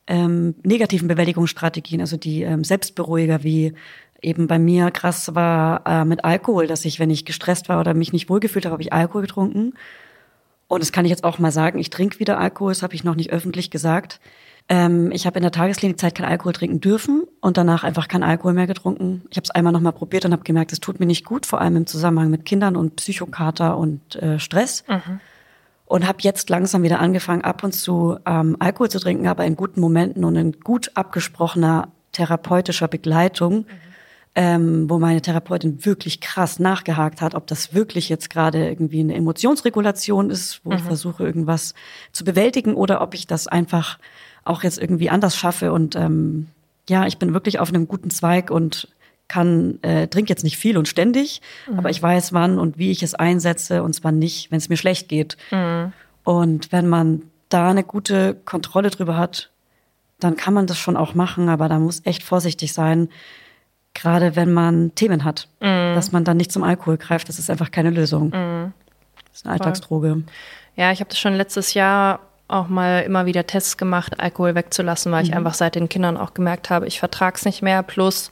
[0.07, 3.73] ähm, negativen Bewältigungsstrategien, also die ähm, Selbstberuhiger, wie
[4.21, 7.93] eben bei mir krass war äh, mit Alkohol, dass ich, wenn ich gestresst war oder
[7.93, 9.73] mich nicht wohlgefühlt habe, habe ich Alkohol getrunken.
[10.67, 13.03] Und das kann ich jetzt auch mal sagen, ich trinke wieder Alkohol, das habe ich
[13.03, 14.19] noch nicht öffentlich gesagt.
[14.67, 18.53] Ähm, ich habe in der Tagesklinikzeit kein Alkohol trinken dürfen und danach einfach kein Alkohol
[18.53, 19.23] mehr getrunken.
[19.29, 21.61] Ich habe es einmal nochmal probiert und habe gemerkt, es tut mir nicht gut, vor
[21.61, 24.83] allem im Zusammenhang mit Kindern und Psychokater und äh, Stress.
[25.85, 29.55] Und habe jetzt langsam wieder angefangen, ab und zu ähm, Alkohol zu trinken, aber in
[29.55, 33.65] guten Momenten und in gut abgesprochener therapeutischer Begleitung.
[34.37, 39.15] ähm, wo meine Therapeutin wirklich krass nachgehakt hat, ob das wirklich jetzt gerade irgendwie eine
[39.15, 41.73] Emotionsregulation ist, wo ich versuche, irgendwas
[42.11, 43.97] zu bewältigen oder ob ich das einfach
[44.45, 45.73] auch jetzt irgendwie anders schaffe.
[45.73, 46.47] Und ähm,
[46.87, 48.87] ja, ich bin wirklich auf einem guten Zweig und
[49.27, 51.41] kann, äh, trinke jetzt nicht viel und ständig,
[51.75, 54.77] aber ich weiß, wann und wie ich es einsetze und zwar nicht, wenn es mir
[54.77, 55.35] schlecht geht.
[56.23, 59.49] Und wenn man da eine gute Kontrolle drüber hat,
[60.19, 63.09] dann kann man das schon auch machen, aber da muss echt vorsichtig sein,
[63.95, 67.27] gerade wenn man Themen hat, dass man dann nicht zum Alkohol greift.
[67.27, 68.29] Das ist einfach keine Lösung.
[68.29, 70.21] Das ist eine Alltagsdroge.
[70.75, 75.11] Ja, ich habe das schon letztes Jahr auch mal immer wieder Tests gemacht, Alkohol wegzulassen,
[75.11, 77.81] weil ich einfach seit den Kindern auch gemerkt habe, ich vertrage es nicht mehr.
[77.83, 78.29] Plus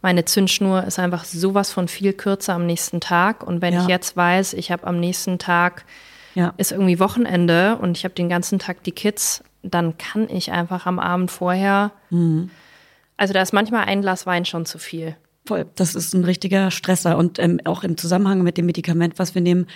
[0.00, 3.42] meine Zündschnur ist einfach sowas von viel kürzer am nächsten Tag.
[3.42, 3.82] Und wenn Ja.
[3.82, 5.84] ich jetzt weiß, ich habe am nächsten Tag
[6.34, 6.52] Ja.
[6.56, 10.84] ist irgendwie Wochenende und ich habe den ganzen Tag die Kids, dann kann ich einfach
[10.86, 11.90] am Abend vorher.
[13.16, 15.16] Also da ist manchmal ein Glas Wein schon zu viel.
[15.46, 15.66] Voll.
[15.74, 17.18] Das ist ein richtiger Stresser.
[17.18, 19.66] Und ähm, auch im Zusammenhang mit dem Medikament, was wir nehmen,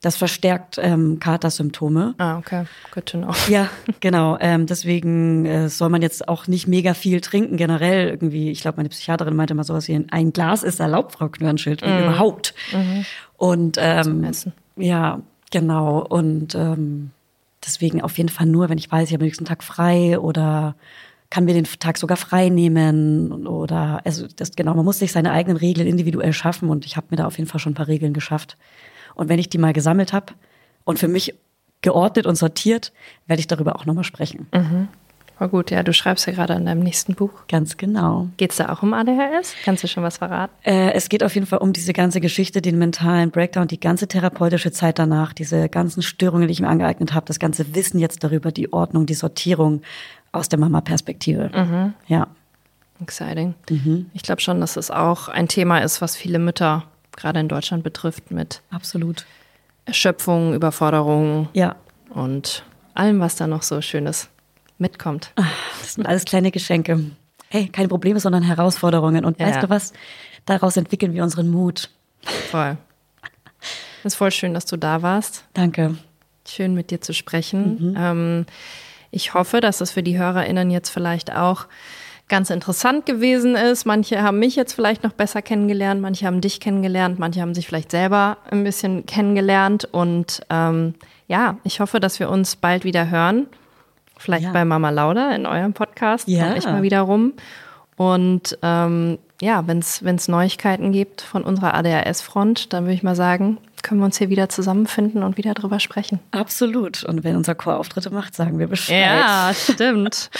[0.00, 2.14] das verstärkt ähm, Katersymptome.
[2.18, 3.32] Ah, okay, good to know.
[3.48, 3.68] Ja,
[3.98, 4.38] genau.
[4.40, 8.50] Ähm, deswegen äh, soll man jetzt auch nicht mega viel trinken generell irgendwie.
[8.52, 12.04] Ich glaube, meine Psychiaterin meinte mal sowas wie ein Glas ist erlaubt, Frau Knörnschild, wenn
[12.04, 12.54] überhaupt.
[13.36, 14.30] Und ähm,
[14.76, 15.20] ja,
[15.50, 16.06] genau.
[16.06, 17.10] Und ähm,
[17.64, 20.76] deswegen auf jeden Fall nur, wenn ich weiß, ich habe am nächsten Tag frei oder
[21.30, 25.32] kann mir den Tag sogar frei nehmen oder also das genau, man muss sich seine
[25.32, 27.88] eigenen Regeln individuell schaffen und ich habe mir da auf jeden Fall schon ein paar
[27.88, 28.56] Regeln geschafft.
[29.14, 30.34] Und wenn ich die mal gesammelt habe
[30.84, 31.34] und für mich
[31.82, 32.92] geordnet und sortiert,
[33.26, 34.46] werde ich darüber auch nochmal sprechen.
[35.38, 37.30] War gut, ja, du schreibst ja gerade an deinem nächsten Buch.
[37.48, 38.28] Ganz genau.
[38.38, 39.54] Geht es da auch um ADHS?
[39.64, 40.52] Kannst du schon was verraten?
[40.64, 44.08] Äh, es geht auf jeden Fall um diese ganze Geschichte, den mentalen Breakdown, die ganze
[44.08, 48.24] therapeutische Zeit danach, diese ganzen Störungen, die ich mir angeeignet habe, das ganze Wissen jetzt
[48.24, 49.82] darüber, die Ordnung, die Sortierung
[50.32, 51.92] aus der Mama-Perspektive.
[52.06, 52.28] Ja.
[53.02, 53.54] Exciting.
[54.14, 56.84] Ich glaube schon, dass es auch ein Thema ist, was viele Mütter
[57.14, 59.26] gerade in Deutschland betrifft, mit Absolut.
[59.84, 61.76] Erschöpfung, Überforderung Ja.
[62.10, 62.64] und
[62.94, 64.30] allem, was da noch so Schönes
[64.78, 65.32] mitkommt.
[65.80, 67.00] Das sind alles kleine Geschenke.
[67.48, 69.24] Hey, keine Probleme, sondern Herausforderungen.
[69.24, 69.46] Und Ja.
[69.46, 69.92] weißt du was?
[70.44, 71.90] Daraus entwickeln wir unseren Mut.
[72.50, 72.76] Voll.
[74.00, 75.44] Es ist voll schön, dass du da warst.
[75.54, 75.96] Danke.
[76.46, 77.96] Schön mit dir zu sprechen.
[77.98, 78.46] Ähm,
[79.10, 81.66] ich hoffe, dass es für die HörerInnen jetzt vielleicht auch
[82.28, 83.84] ganz interessant gewesen ist.
[83.84, 87.66] Manche haben mich jetzt vielleicht noch besser kennengelernt, manche haben dich kennengelernt, manche haben sich
[87.66, 89.84] vielleicht selber ein bisschen kennengelernt.
[89.90, 90.94] Und ähm,
[91.28, 93.46] ja, ich hoffe, dass wir uns bald wieder hören.
[94.18, 94.52] Vielleicht Ja.
[94.52, 96.26] bei Mama Lauda in eurem Podcast.
[96.28, 96.48] Ja.
[96.48, 97.34] Komm ich mal wieder rum.
[97.96, 103.58] Und ähm, ja, wenn es Neuigkeiten gibt von unserer ADHS-Front, dann würde ich mal sagen,
[103.82, 106.18] können wir uns hier wieder zusammenfinden und wieder drüber sprechen.
[106.30, 107.04] Absolut.
[107.04, 109.00] Und wenn unser Chor Auftritte macht, sagen wir Bescheid.
[109.00, 110.30] Ja, stimmt.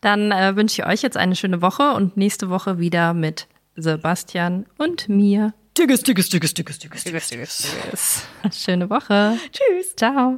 [0.00, 3.46] Dann äh, wünsche ich euch jetzt eine schöne Woche und nächste Woche wieder mit
[3.76, 5.52] Sebastian und mir.
[5.74, 8.22] Tüges, tüges, tüges, tüges, tüges, tüges.
[8.52, 9.34] Schöne Woche.
[9.52, 9.94] Tschüss.
[9.96, 10.36] Ciao.